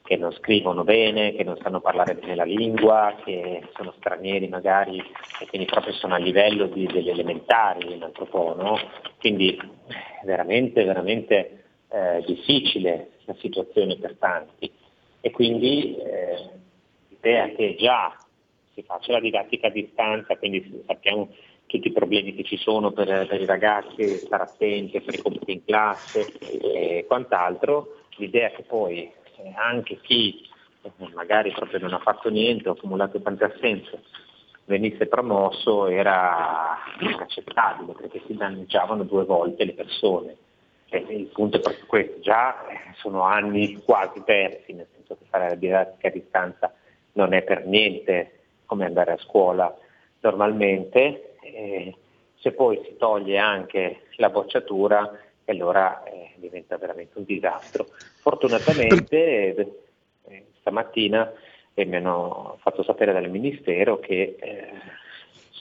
[0.03, 4.97] che non scrivono bene, che non sanno parlare bene la lingua, che sono stranieri magari
[4.97, 8.79] e quindi proprio sono a livello di, degli elementari un altro po', no?
[9.19, 14.71] Quindi è veramente, veramente eh, difficile la situazione per tanti.
[15.21, 16.49] E quindi eh,
[17.09, 18.15] l'idea che già
[18.73, 21.29] si faccia la didattica a distanza, quindi sappiamo
[21.71, 25.63] tutti i problemi che ci sono per, per i ragazzi, stare attenti fare compiti in
[25.63, 29.09] classe e quant'altro, l'idea che poi
[29.55, 30.45] anche chi
[30.81, 34.01] eh, magari proprio non ha fatto niente, ha accumulato tante assenze,
[34.65, 40.35] venisse promosso era inaccettabile perché si danneggiavano due volte le persone.
[40.89, 45.23] E il punto è proprio questo, già eh, sono anni quasi persi, nel senso che
[45.29, 46.73] fare la didattica a distanza
[47.13, 49.73] non è per niente come andare a scuola
[50.19, 51.95] normalmente, e
[52.35, 55.19] se poi si toglie anche la bocciatura
[55.51, 57.87] allora eh, diventa veramente un disastro.
[58.19, 59.55] Fortunatamente
[60.25, 61.31] eh, stamattina
[61.73, 64.71] eh, mi hanno fatto sapere dal Ministero che eh,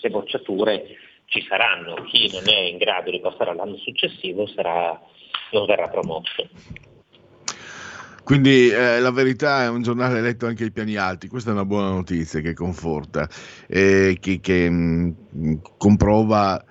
[0.00, 0.86] le bocciature
[1.26, 5.00] ci saranno, chi non è in grado di passare all'anno successivo sarà,
[5.52, 6.48] non verrà promosso.
[8.30, 11.64] Quindi eh, la verità è un giornale letto anche ai piani alti, questa è una
[11.64, 13.28] buona notizia che conforta,
[13.66, 16.64] e che, che mh, comprova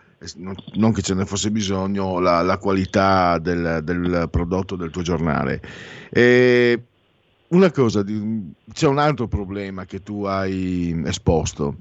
[0.75, 5.61] non che ce ne fosse bisogno, la, la qualità del, del, prodotto del tuo giornale.
[6.09, 6.81] E
[7.49, 11.79] una cosa, c'è un altro problema che tu hai esposto.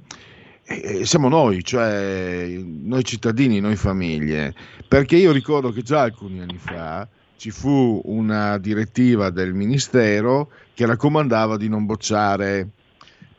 [1.05, 4.53] Siamo noi, cioè noi cittadini, noi famiglie,
[4.89, 7.09] perché io ricordo che già alcuni anni fa
[7.39, 12.69] ci fu una direttiva del Ministero che raccomandava di non bocciare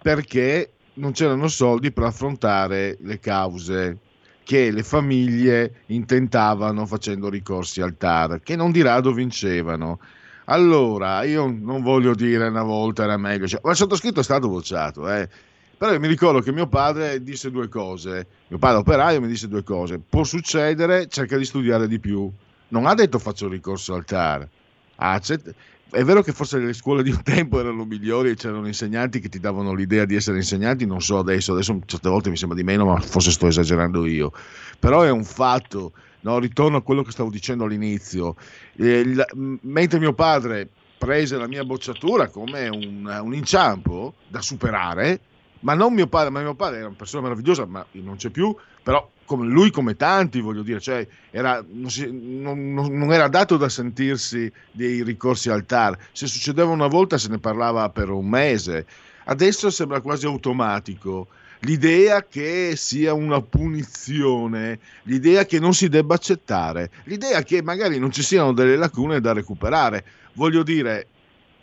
[0.01, 3.97] perché non c'erano soldi per affrontare le cause
[4.43, 9.99] che le famiglie intentavano facendo ricorsi al TAR, che non di rado vincevano.
[10.45, 14.47] Allora, io non voglio dire una volta era meglio, cioè, ma il sottoscritto è stato
[14.47, 15.27] bocciato, eh.
[15.77, 19.63] Però mi ricordo che mio padre disse due cose, mio padre operaio mi disse due
[19.63, 22.31] cose, può succedere, cerca di studiare di più.
[22.69, 24.47] Non ha detto faccio ricorso al TAR,
[24.95, 25.53] accett-
[25.91, 29.29] è vero che forse le scuole di un tempo erano migliori e c'erano insegnanti che
[29.29, 32.63] ti davano l'idea di essere insegnanti, non so adesso, adesso certe volte mi sembra di
[32.63, 34.31] meno, ma forse sto esagerando io.
[34.77, 36.37] Però è un fatto, no?
[36.37, 38.35] ritorno a quello che stavo dicendo all'inizio.
[38.73, 39.25] Il,
[39.61, 45.19] mentre mio padre prese la mia bocciatura come un, un inciampo da superare,
[45.61, 48.55] ma non mio padre, ma mio padre era una persona meravigliosa, ma non c'è più,
[48.83, 53.57] però come lui come tanti, voglio dire, cioè era, non, si, non, non, era dato
[53.57, 58.27] da sentirsi dei ricorsi al TAR, se succedeva una volta se ne parlava per un
[58.27, 58.87] mese,
[59.25, 61.27] adesso sembra quasi automatico.
[61.59, 68.11] L'idea che sia una punizione, l'idea che non si debba accettare, l'idea che magari non
[68.11, 70.03] ci siano delle lacune da recuperare.
[70.33, 71.05] Voglio dire,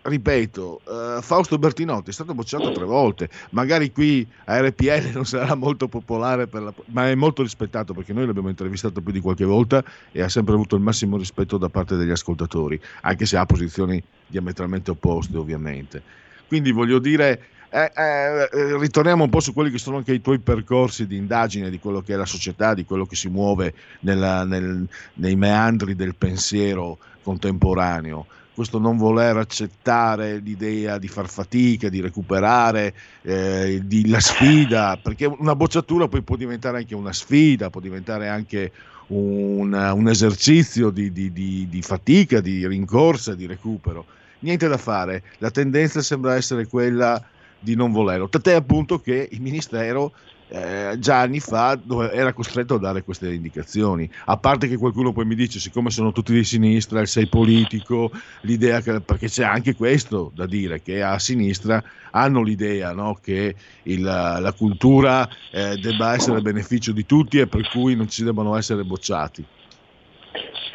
[0.06, 5.54] ripeto, uh, Fausto Bertinotti è stato bocciato tre volte, magari qui a RPL non sarà
[5.54, 9.84] molto popolare, la, ma è molto rispettato perché noi l'abbiamo intervistato più di qualche volta
[10.12, 14.02] e ha sempre avuto il massimo rispetto da parte degli ascoltatori, anche se ha posizioni
[14.26, 16.02] diametralmente opposte ovviamente.
[16.46, 20.38] Quindi voglio dire, eh, eh, ritorniamo un po' su quelli che sono anche i tuoi
[20.38, 24.44] percorsi di indagine di quello che è la società, di quello che si muove nella,
[24.44, 28.26] nel, nei meandri del pensiero contemporaneo
[28.56, 35.26] questo non voler accettare l'idea di far fatica, di recuperare eh, di, la sfida, perché
[35.26, 38.72] una bocciatura poi può diventare anche una sfida, può diventare anche
[39.08, 41.30] un, un esercizio di, di,
[41.68, 44.06] di, fatica, di rincorsa, di recupero.
[44.38, 47.22] Niente da fare, la tendenza sembra essere quella
[47.60, 50.12] di non volerlo, tant'è appunto che il Ministero
[50.48, 51.78] eh, già anni fa
[52.12, 54.08] era costretto a dare queste indicazioni.
[54.26, 58.10] A parte che qualcuno poi mi dice, siccome sono tutti di sinistra, sei politico,
[58.42, 61.82] l'idea che, perché c'è anche questo da dire, che a sinistra
[62.12, 63.54] hanno l'idea no, che
[63.84, 68.24] il, la cultura eh, debba essere a beneficio di tutti e per cui non ci
[68.24, 69.44] debbano essere bocciati.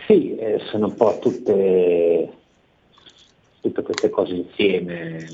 [0.07, 2.30] Sì, eh, sono un po' tutte,
[3.61, 5.26] tutte queste cose insieme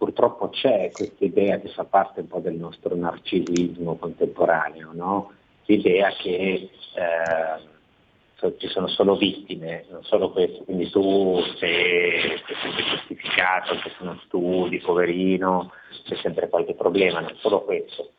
[0.00, 5.32] purtroppo c'è questa idea che fa parte un po' del nostro narcisismo contemporaneo, no?
[5.66, 13.74] l'idea che eh, ci sono solo vittime, non solo questo, quindi tu sei, sempre giustificato,
[13.74, 15.70] se non studi, poverino,
[16.04, 18.12] c'è sempre qualche problema, non solo questo,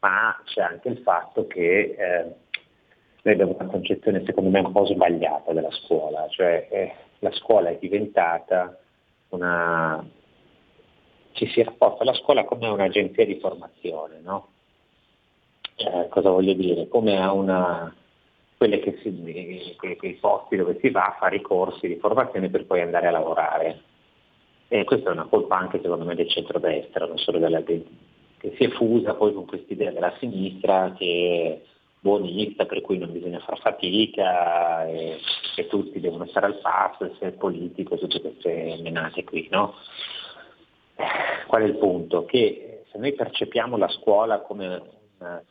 [0.00, 2.34] ma c'è anche il fatto che eh,
[3.20, 7.68] noi abbiamo una concezione secondo me un po' sbagliata della scuola, cioè eh, la scuola
[7.68, 8.78] è diventata
[9.28, 10.02] una,
[11.36, 14.48] ci si rapporta alla scuola come un'agenzia di formazione, no?
[15.76, 16.88] eh, cosa voglio dire?
[16.88, 17.94] Come a una,
[18.56, 22.48] quelle che si, quei, quei posti dove si va a fare i corsi di formazione
[22.48, 23.80] per poi andare a lavorare.
[24.68, 27.84] E questa è una colpa anche secondo me del centrodestra, non solo della che
[28.56, 33.38] si è fusa poi con quest'idea della sinistra che è buonista, per cui non bisogna
[33.40, 35.18] far fatica e,
[35.56, 39.74] e tutti devono stare al passo, essere politico, tutte queste menate qui, no?
[41.46, 42.24] Qual è il punto?
[42.24, 44.82] Che se noi percepiamo la scuola come
[45.18, 45.42] una,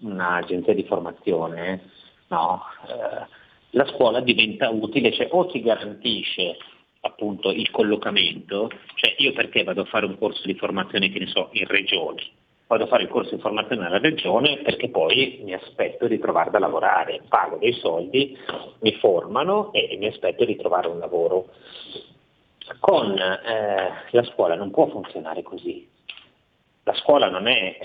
[0.00, 1.90] un'agenzia di formazione,
[2.28, 2.62] no?
[2.88, 3.26] eh,
[3.70, 6.56] la scuola diventa utile, cioè o ti garantisce
[7.00, 11.26] appunto il collocamento, cioè io perché vado a fare un corso di formazione che ne
[11.26, 12.22] so in regione?
[12.66, 16.50] Vado a fare il corso di formazione nella regione perché poi mi aspetto di trovare
[16.50, 18.36] da lavorare, pago dei soldi,
[18.80, 21.48] mi formano e mi aspetto di trovare un lavoro.
[22.80, 25.86] Con eh, la scuola non può funzionare così.
[26.84, 27.78] La scuola non è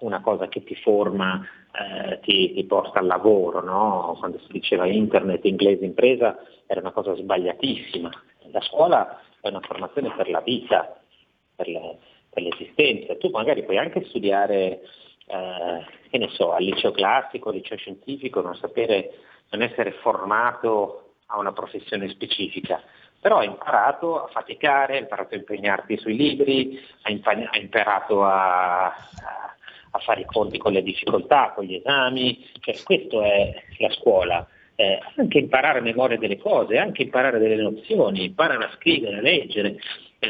[0.00, 1.40] una cosa che ti forma,
[1.72, 4.16] eh, ti, ti, porta al lavoro, no?
[4.18, 8.10] quando si diceva internet, inglese, impresa, era una cosa sbagliatissima.
[8.50, 11.00] La scuola è una formazione per la vita,
[11.54, 11.98] per, le,
[12.30, 13.16] per l'esistenza.
[13.16, 14.80] Tu magari puoi anche studiare,
[15.26, 19.12] eh, che ne so, al liceo classico, al liceo scientifico, non sapere,
[19.50, 22.82] non essere formato a una professione specifica,
[23.22, 27.22] però hai imparato a faticare, hai imparato a impegnarti sui libri, hai,
[27.60, 28.94] imparato a, a,
[29.92, 34.44] a, fare i conti con le difficoltà, con gli esami, cioè, questa è la scuola.
[34.74, 39.20] Eh, anche imparare a memoria delle cose, anche imparare delle nozioni, imparare a scrivere, a
[39.20, 39.76] leggere.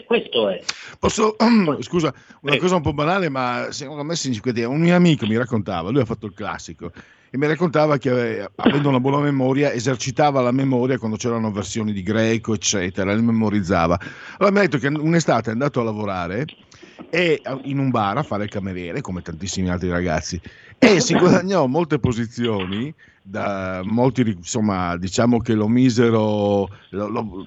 [0.04, 0.60] Questo è.
[0.98, 1.34] Posso,
[1.80, 2.12] scusa,
[2.42, 4.68] una cosa un po' banale, ma secondo me significativa.
[4.68, 6.92] Un mio amico mi raccontava, lui ha fatto il classico,
[7.34, 12.02] e mi raccontava che avendo una buona memoria esercitava la memoria quando c'erano versioni di
[12.02, 13.98] greco eccetera, le memorizzava.
[14.36, 16.44] Allora mi ha detto che un'estate è andato a lavorare
[17.08, 20.38] e in un bar a fare il cameriere come tantissimi altri ragazzi
[20.78, 27.46] e si guadagnò molte posizioni da molti insomma diciamo che lo misero lo, lo,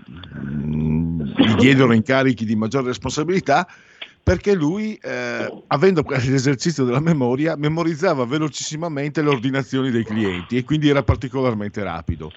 [1.36, 3.68] gli diedero incarichi di maggiore responsabilità
[4.26, 10.90] perché lui, eh, avendo l'esercizio della memoria, memorizzava velocissimamente le ordinazioni dei clienti e quindi
[10.90, 12.32] era particolarmente rapido.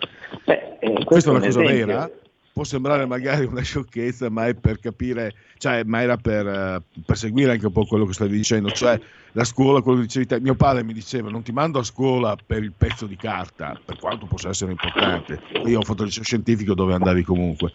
[0.45, 1.87] Beh, eh, Questa è una cosa esempio.
[1.87, 2.11] vera,
[2.53, 7.17] può sembrare magari una sciocchezza, ma è per capire, cioè, ma era per, uh, per,
[7.17, 9.01] seguire anche un po' quello che stavi dicendo, cioè
[9.39, 12.37] la scuola, quello che dicevi te, mio padre mi diceva non ti mando a scuola
[12.45, 16.25] per il pezzo di carta, per quanto possa essere importante, io ho fatto il liceo
[16.25, 17.73] scientifico dove andavi comunque,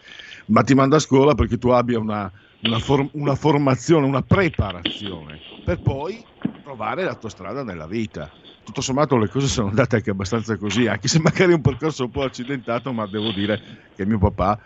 [0.48, 2.30] ma ti mando a scuola perché tu abbia una,
[2.60, 6.22] una, for- una formazione, una preparazione, per poi
[6.62, 8.30] trovare la tua strada nella vita.
[8.62, 12.10] Tutto sommato le cose sono andate anche abbastanza così, anche se magari un percorso un
[12.10, 13.58] po' accidentato, ma devo dire
[13.96, 14.58] che mio papà,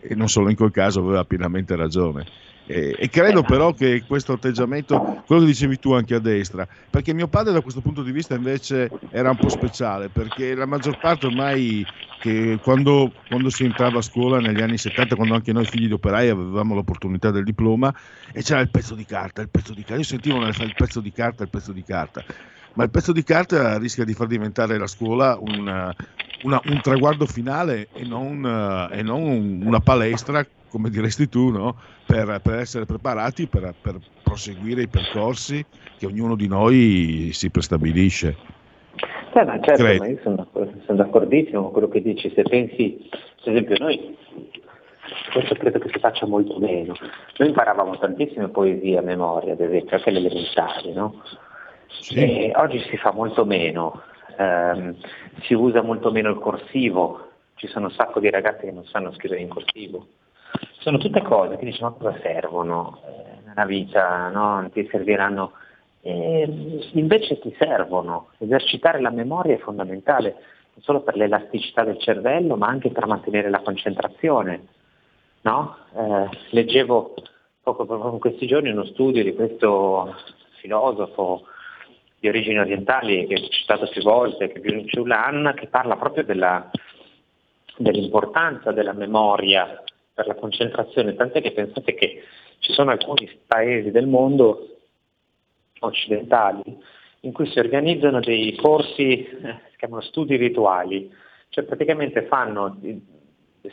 [0.00, 2.26] e non solo in quel caso, aveva pienamente ragione.
[2.64, 7.12] E, e, credo però che questo atteggiamento, quello che dicevi tu anche a destra, perché
[7.12, 10.98] mio padre da questo punto di vista invece era un po' speciale, perché la maggior
[10.98, 11.84] parte ormai
[12.20, 15.92] che quando, quando si entrava a scuola negli anni 70, quando anche noi figli di
[15.92, 17.92] operai avevamo l'opportunità del diploma,
[18.32, 21.12] e c'era il pezzo di carta, il pezzo di carta, io sentivo il pezzo di
[21.12, 22.24] carta, il pezzo di carta,
[22.74, 25.94] ma il pezzo di carta rischia di far diventare la scuola una,
[26.44, 31.76] una, un traguardo finale e non, e non una palestra come diresti tu, no?
[32.06, 35.62] per, per, essere preparati per, per, proseguire i percorsi
[35.98, 38.36] che ognuno di noi si prestabilisce.
[39.32, 40.46] Sì, ma certo, ma io sono,
[40.86, 42.32] sono, d'accordissimo con quello che dici.
[42.34, 43.08] Se pensi,
[43.44, 44.16] per esempio, noi,
[45.32, 46.94] questo credo che si faccia molto meno.
[47.36, 51.22] Noi imparavamo tantissime poesie a memoria, ad esempio, anche le elementari, no?
[52.00, 52.50] Sì.
[52.54, 54.02] oggi si fa molto meno,
[54.38, 54.96] ehm,
[55.42, 59.12] si usa molto meno il corsivo, ci sono un sacco di ragazzi che non sanno
[59.12, 60.06] scrivere in corsivo
[60.78, 64.68] sono tutte cose che dici ma cosa servono eh, nella vita, no?
[64.72, 65.52] ti serviranno,
[66.00, 70.30] e invece ti servono, esercitare la memoria è fondamentale,
[70.74, 74.66] non solo per l'elasticità del cervello ma anche per mantenere la concentrazione.
[75.42, 75.76] No?
[75.94, 77.14] Eh, leggevo
[77.62, 80.14] poco, proprio in questi giorni uno studio di questo
[80.60, 81.46] filosofo
[82.18, 85.96] di origini orientali che ho citato più volte, che è Byung Chul Han, che parla
[85.96, 86.70] proprio della,
[87.76, 89.82] dell'importanza della memoria
[90.14, 92.22] per la concentrazione, tant'è che pensate che
[92.58, 94.68] ci sono alcuni paesi del mondo
[95.80, 96.62] occidentali
[97.24, 101.12] in cui si organizzano dei corsi, eh, si chiamano studi rituali,
[101.50, 102.78] cioè praticamente fanno,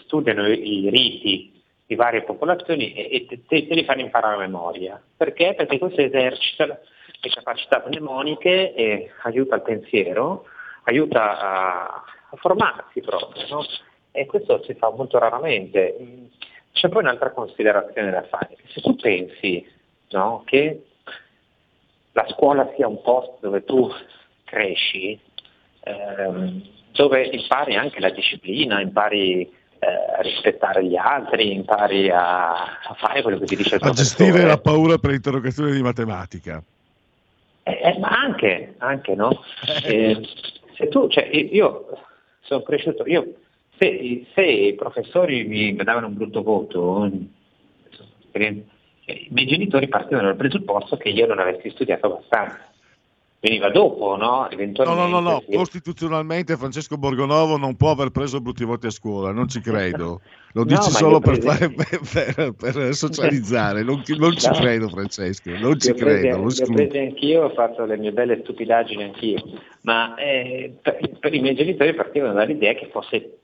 [0.04, 5.02] studiano i riti di varie popolazioni e, e te, te, li fanno imparare a memoria.
[5.18, 5.56] Perché?
[5.56, 10.46] Perché questo esercita le capacità mnemoniche e aiuta il pensiero,
[10.84, 13.46] aiuta a, a formarsi proprio.
[13.50, 13.66] No?
[14.20, 15.96] E questo si fa molto raramente.
[16.74, 18.58] C'è poi un'altra considerazione da fare.
[18.68, 19.66] Se tu pensi
[20.10, 20.84] no, che
[22.12, 23.90] la scuola sia un posto dove tu
[24.44, 25.18] cresci,
[25.82, 29.42] ehm, dove impari anche la disciplina, impari
[29.80, 29.88] eh,
[30.18, 34.26] a rispettare gli altri, impari a, a fare quello che ti dice il A professore.
[34.26, 36.62] gestire la paura per interrogazioni di matematica.
[37.64, 39.44] Eh, eh, ma anche, anche no?
[39.86, 40.28] Eh,
[40.76, 41.88] se tu, cioè, io
[42.42, 43.34] sono cresciuto, io,
[43.80, 47.10] se, se i professori mi davano un brutto voto,
[48.34, 52.68] i miei genitori partivano dal presupposto che io non avessi studiato abbastanza.
[53.42, 54.50] Veniva dopo, no?
[54.84, 59.32] No, no, no, no, costituzionalmente Francesco Borgonovo non può aver preso brutti voti a scuola,
[59.32, 60.20] non ci credo.
[60.52, 65.80] Lo dici solo per, fare, per, per socializzare, non, ci- non ci credo Francesco, non
[65.80, 66.74] ci credo, lo ho escludo.
[66.74, 69.42] presi anch'io, ho fatto le mie belle stupidaggini anch'io,
[69.84, 73.38] ma eh, per, per i miei genitori partivano dall'idea che fosse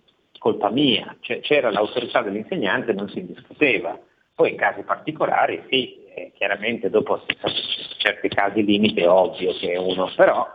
[0.45, 3.99] colpa mia, cioè c'era l'autorità dell'insegnante, non si discuteva.
[4.35, 7.19] Poi in casi particolari sì, eh, chiaramente dopo
[7.97, 10.47] certi casi limite è ovvio che uno, però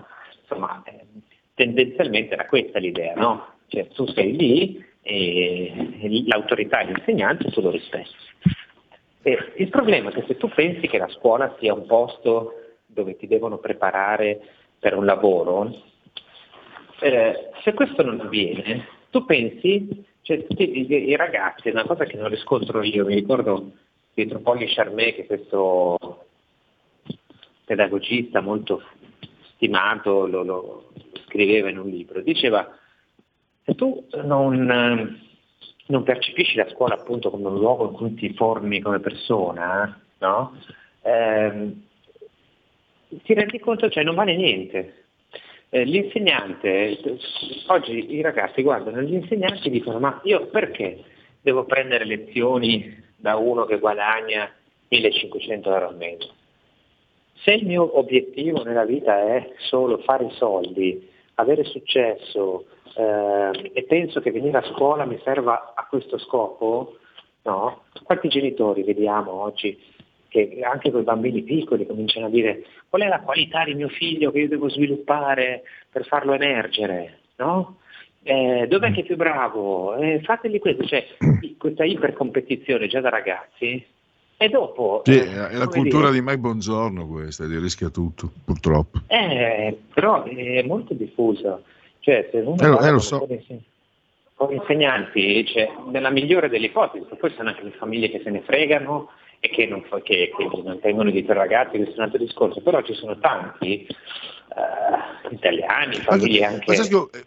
[0.42, 1.06] insomma eh,
[1.54, 3.54] tendenzialmente era questa l'idea, no?
[3.66, 8.14] Cioè tu sei lì e l'autorità dell'insegnante tu lo rispetti.
[9.22, 13.16] E il problema è che se tu pensi che la scuola sia un posto dove
[13.16, 14.40] ti devono preparare
[14.78, 15.74] per un lavoro,
[17.00, 22.04] eh, se questo non avviene, tu pensi, cioè, tutti i, i ragazzi, è una cosa
[22.04, 23.72] che non riscontro io, mi ricordo
[24.14, 26.26] Pietro Poggi Charmé, che è questo
[27.64, 28.82] pedagogista molto
[29.54, 30.92] stimato, lo, lo
[31.26, 32.68] scriveva in un libro, diceva
[33.64, 35.20] se tu non, eh,
[35.86, 40.56] non percepisci la scuola appunto come un luogo in cui ti formi come persona, no?
[41.02, 41.82] Ehm,
[43.22, 44.99] ti rendi conto, cioè non vale niente.
[45.72, 46.98] Eh, l'insegnante,
[47.68, 51.04] oggi i ragazzi guardano gli insegnanti e dicono ma io perché
[51.40, 54.52] devo prendere lezioni da uno che guadagna
[54.88, 56.28] 1500 euro al mese?
[57.34, 62.66] Se il mio obiettivo nella vita è solo fare soldi, avere successo
[62.96, 66.96] eh, e penso che venire a scuola mi serva a questo scopo,
[67.42, 67.84] no?
[68.02, 69.80] Quanti genitori vediamo oggi
[70.30, 73.88] che anche con i bambini piccoli cominciano a dire qual è la qualità di mio
[73.88, 77.76] figlio che io devo sviluppare per farlo emergere, no?
[78.22, 79.96] Eh, dov'è che è più bravo?
[79.96, 81.04] Eh, fategli questo, cioè
[81.58, 83.84] questa ipercompetizione già da ragazzi
[84.36, 85.02] e dopo...
[85.04, 89.00] Sì, eh, è la come cultura dire, di Mike Bongiorno questa, di rischia tutto, purtroppo.
[89.08, 91.60] eh, però è molto diffusa.
[91.98, 93.26] Cioè, se uno Eh, lo- eh, lo so.
[94.34, 98.40] con insegnanti, cioè, nella migliore delle ipotesi, poi sono anche le famiglie che se ne
[98.40, 101.98] fregano e che non, fa- che, che non tengono di più i ragazzi, questo è
[101.98, 106.64] un altro discorso, però ci sono tanti eh, italiani, famiglie anche...
[106.64, 107.24] Francesco, eh,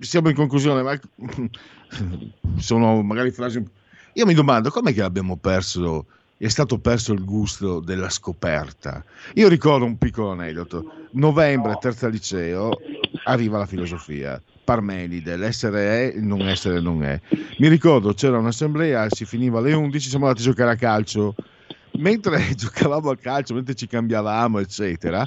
[0.00, 0.98] siamo in conclusione, ma
[2.58, 3.64] sono magari frasi...
[4.14, 6.06] Io mi domando, com'è che abbiamo perso,
[6.36, 9.04] è stato perso il gusto della scoperta?
[9.34, 10.90] Io ricordo un piccolo aneddoto.
[11.12, 12.70] Novembre, terza liceo,
[13.24, 14.40] arriva la filosofia.
[14.66, 17.20] Parmenide, l'essere è, il non essere non è.
[17.58, 21.36] Mi ricordo c'era un'assemblea, si finiva alle 11, siamo andati a giocare a calcio.
[21.98, 25.26] Mentre giocavamo a calcio, mentre ci cambiavamo, eccetera,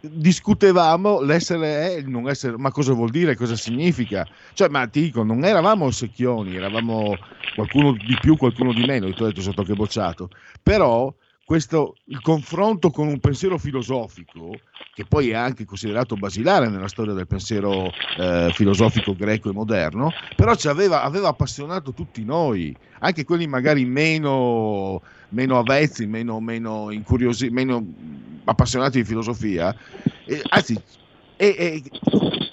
[0.00, 4.24] discutevamo l'essere è, il non essere, ma cosa vuol dire, cosa significa?
[4.54, 7.16] Cioè, ma ti dico, non eravamo secchioni, eravamo
[7.56, 10.30] qualcuno di più, qualcuno di meno, ti ho detto sotto che bocciato,
[10.62, 11.12] però
[11.44, 14.52] questo, il confronto con un pensiero filosofico,
[14.98, 20.10] che poi è anche considerato basilare nella storia del pensiero eh, filosofico greco e moderno,
[20.34, 26.90] però aveva, aveva appassionato tutti noi, anche quelli magari meno, meno avvezzi, meno, meno,
[27.50, 27.86] meno
[28.42, 29.72] appassionati di filosofia,
[30.24, 30.76] eh, anzi,
[31.36, 31.82] e- e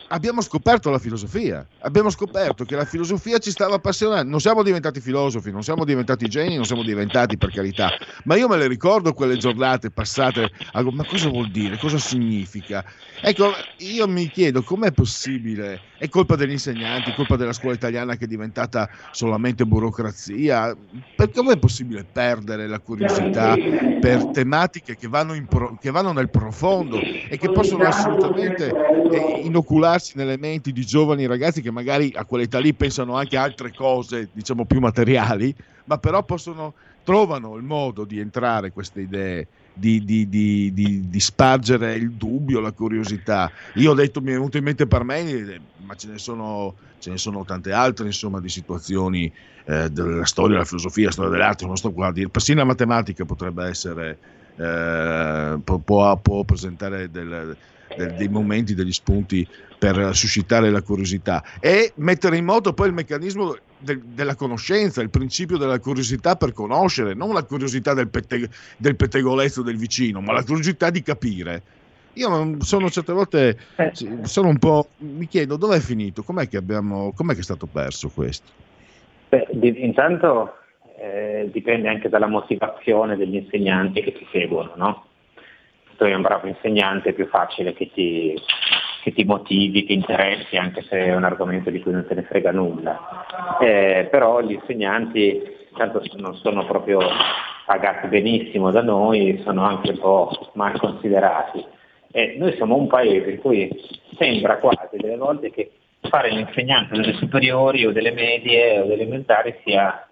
[0.07, 5.02] abbiamo scoperto la filosofia, abbiamo scoperto che la filosofia ci stava appassionando, non siamo diventati
[5.02, 9.14] filosofi, non siamo diventati geni, non siamo diventati per carità, ma io me le ricordo
[9.14, 12.84] quelle giornate passate, a- ma cosa vuol dire, cosa significa?
[13.19, 18.26] Ecco, io mi chiedo com'è possibile, è colpa degli insegnanti, colpa della scuola italiana che
[18.26, 20.76] è diventata solamente burocrazia,
[21.14, 23.60] perché com'è possibile perdere la curiosità
[23.98, 28.76] per tematiche che vanno, pro- che vanno nel profondo e che possono assolutamente
[29.08, 33.44] eh, inocularsi nelle menti di giovani ragazzi che magari a quell'età lì pensano anche a
[33.44, 35.54] altre cose, diciamo più materiali,
[35.86, 36.74] ma però possono,
[37.04, 39.48] trovano il modo di entrare queste idee.
[39.77, 43.52] Di, di- di- di- spargere il dubbio, la curiosità.
[43.73, 47.18] Io ho detto, mi è venuto in mente Parmenide, ma ce ne sono, ce ne
[47.18, 49.30] sono tante altre, insomma, di situazioni
[49.65, 53.26] eh, della storia, della filosofia, storia dell'arte, non sto qua a dire, persino la matematica
[53.26, 54.18] potrebbe essere,
[54.56, 57.57] eh, può- può presentare del-
[57.97, 59.45] del- dei momenti, degli spunti
[59.77, 63.56] per suscitare la curiosità e mettere in moto poi il meccanismo
[63.86, 68.95] del- della conoscenza, il principio della curiosità per conoscere, non la curiosità del, pette- del
[68.95, 71.62] pettegolezzo del vicino, ma la curiosità di capire.
[72.14, 73.57] Io sono certe volte,
[74.24, 78.10] sono un po', mi chiedo dov'è finito, com'è che abbiamo, com'è che è stato perso
[78.10, 78.52] questo?
[79.30, 80.56] Beh, intanto
[80.98, 85.06] eh, dipende anche dalla motivazione degli insegnanti che ti seguono, no?
[85.90, 88.34] Se tu hai un bravo insegnante è più facile che ti,
[89.06, 92.23] che ti motivi, che interessi, anche se è un argomento di cui non te ne
[92.23, 93.60] frega nulla.
[93.61, 95.44] Eh, però gli insegnanti
[95.77, 96.98] tanto non sono proprio
[97.68, 101.64] pagati benissimo da noi, sono anche un po' mal considerati.
[102.11, 103.69] E noi siamo un paese in cui
[104.18, 105.69] sembra quasi delle volte che
[106.10, 110.10] fare l'insegnante delle superiori o delle medie o delle elementari sia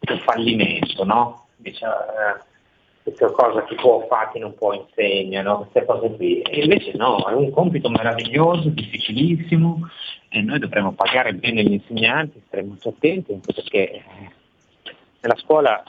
[0.00, 1.46] un fallimento, no?
[1.56, 2.44] Dice, eh,
[3.08, 5.58] questa cosa chi può fa, chi non può insegna, no?
[5.58, 6.40] queste cose qui.
[6.42, 9.88] E invece no, è un compito meraviglioso, difficilissimo
[10.28, 14.02] e noi dovremmo pagare bene gli insegnanti, stare molto attenti perché eh,
[15.20, 15.82] nella scuola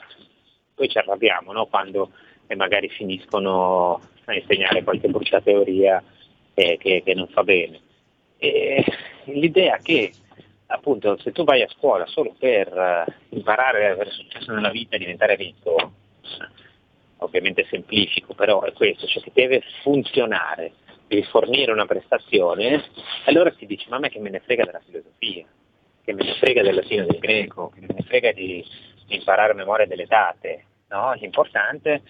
[0.74, 1.66] poi ci arrabbiamo no?
[1.66, 2.10] quando
[2.46, 6.02] eh, magari finiscono a insegnare qualche brutta teoria
[6.54, 7.80] eh, che, che non fa bene.
[8.38, 8.84] E
[9.24, 10.12] l'idea che
[10.66, 14.96] appunto se tu vai a scuola solo per uh, imparare ad avere successo nella vita
[14.96, 15.92] e diventare ricco,
[17.20, 20.72] ovviamente semplifico, però è questo, cioè che deve funzionare,
[21.06, 22.84] devi fornire una prestazione,
[23.26, 25.46] allora si dice ma a me che me ne frega della filosofia,
[26.02, 28.64] che me ne frega del latino del greco, che me ne frega di,
[29.06, 31.12] di imparare a memoria delle date, no?
[31.14, 32.02] L'importante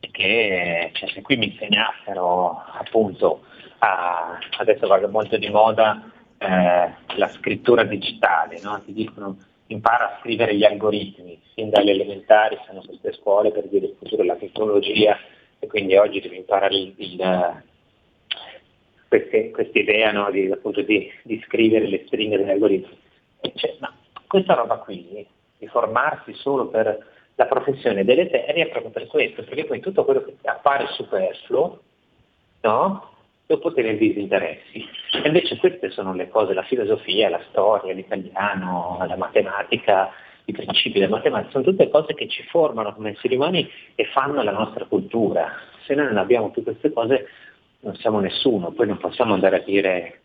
[0.00, 3.44] è che cioè, se qui mi insegnassero appunto
[3.78, 8.80] a, adesso va molto di moda eh, la scrittura digitale, no?
[8.84, 9.36] ti dicono
[9.66, 14.22] impara a scrivere gli algoritmi, fin dalle elementari sono queste scuole per dire il futuro
[14.22, 15.18] della tecnologia
[15.58, 17.62] e quindi oggi devi imparare il, il,
[19.08, 20.30] questa idea no?
[20.30, 20.52] di,
[20.84, 22.98] di, di, scrivere le stringhe degli algoritmi.
[23.54, 23.94] Cioè, ma
[24.26, 25.26] questa roba qui,
[25.58, 30.22] di formarsi solo per la professione deleteria è proprio per questo, perché poi tutto quello
[30.24, 31.80] che appare superfluo,
[32.62, 33.11] no?
[33.52, 34.86] Dopo te ne disinteressi.
[35.22, 40.10] E invece queste sono le cose, la filosofia, la storia, l'italiano, la matematica,
[40.46, 44.42] i principi della matematica, sono tutte cose che ci formano come esseri umani e fanno
[44.42, 45.52] la nostra cultura.
[45.84, 47.28] Se noi non abbiamo più queste cose
[47.80, 50.20] non siamo nessuno, poi non possiamo andare a dire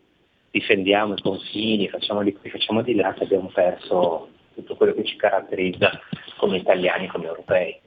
[0.50, 5.04] difendiamo i confini, facciamo di qui, facciamo di là, che abbiamo perso tutto quello che
[5.04, 6.00] ci caratterizza
[6.36, 7.78] come italiani, come europei.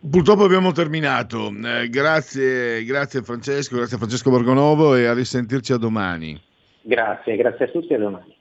[0.00, 1.52] Purtroppo abbiamo terminato.
[1.52, 6.40] Eh, grazie, grazie Francesco, grazie a Francesco Borgonovo e a risentirci a domani.
[6.82, 8.36] Grazie, grazie a tutti e a domani.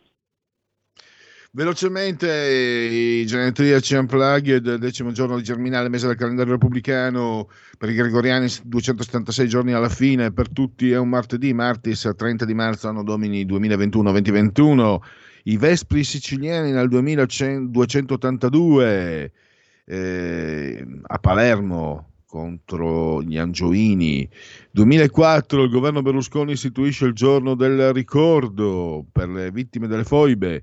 [1.52, 7.96] Velocemente i genetriaci unplugged del decimo giorno di Germinale, mese del calendario repubblicano, per i
[7.96, 13.02] gregoriani 276 giorni alla fine, per tutti è un martedì, martis 30 di marzo, anno
[13.02, 14.98] domini 2021-2021,
[15.46, 19.32] i Vespri siciliani nel 2282,
[19.90, 24.30] eh, a Palermo contro gli Angioini.
[24.72, 30.62] 2004 il governo Berlusconi istituisce il giorno del ricordo per le vittime delle foibe.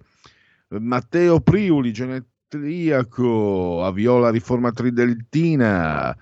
[0.68, 6.14] Matteo Priuli, genetriaco, avviò la riforma trideltina.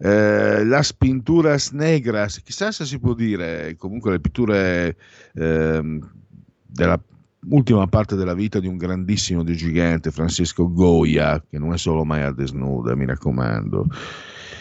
[0.00, 4.96] Eh, las pinturas negras, chissà se si può dire, comunque le pitture
[5.34, 6.00] eh,
[6.64, 7.02] della
[7.50, 12.04] ultima parte della vita di un grandissimo di gigante, Francisco Goya, che non è solo
[12.04, 13.86] Maya desnuda, mi raccomando.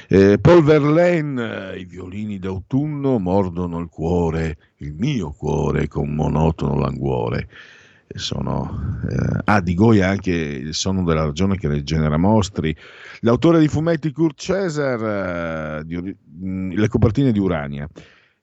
[0.10, 7.50] Eh, Paul Verlaine, i violini d'autunno mordono il cuore, il mio cuore con monotono languore.
[8.08, 12.74] Sono, eh, ah, di Goya anche il sonno della ragione che genera mostri.
[13.20, 17.88] L'autore di fumetti Kurt Cesar, eh, di, mh, le copertine di Urania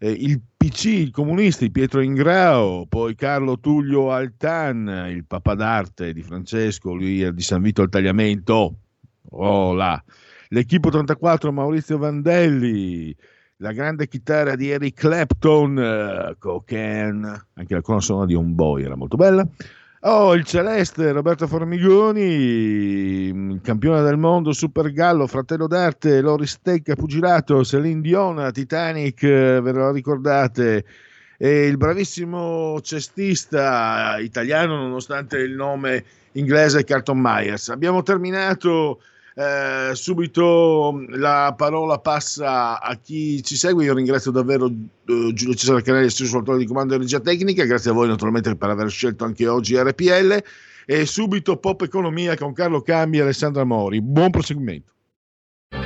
[0.04, 6.22] eh, il PC, i comunisti, Pietro Ingrao, poi Carlo Tullio Altan, il papà d'arte di
[6.22, 8.76] Francesco, lui di San Vito al Tagliamento,
[9.30, 10.02] oh là.
[10.48, 13.16] l'Equipo 34 Maurizio Vandelli,
[13.58, 18.84] la grande chitarra di Eric Clapton, uh, Cocaine, anche la colonna sonora di Un Boy
[18.84, 19.48] era molto bella.
[20.06, 23.32] Oh, il Celeste, Roberto Formigoni,
[23.62, 29.72] campione del mondo, Super Gallo, fratello d'arte, Loris Stecca, pugilato, Celine Dion, Titanic, eh, ve
[29.72, 30.84] lo ricordate?
[31.38, 37.70] E il bravissimo cestista italiano, nonostante il nome inglese, Carlton Myers.
[37.70, 39.00] Abbiamo terminato
[39.34, 43.84] eh, subito la parola passa a chi ci segue.
[43.84, 47.64] Io ringrazio davvero eh, Giulio Cesare Canelli, stesso autore di comando di energia tecnica.
[47.64, 50.42] Grazie a voi, naturalmente, per aver scelto anche oggi RPL.
[50.86, 54.00] E subito Pop Economia con Carlo Cambi e Alessandra Mori.
[54.02, 54.92] Buon proseguimento.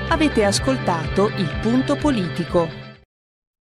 [0.08, 2.87] Avete ascoltato il punto politico.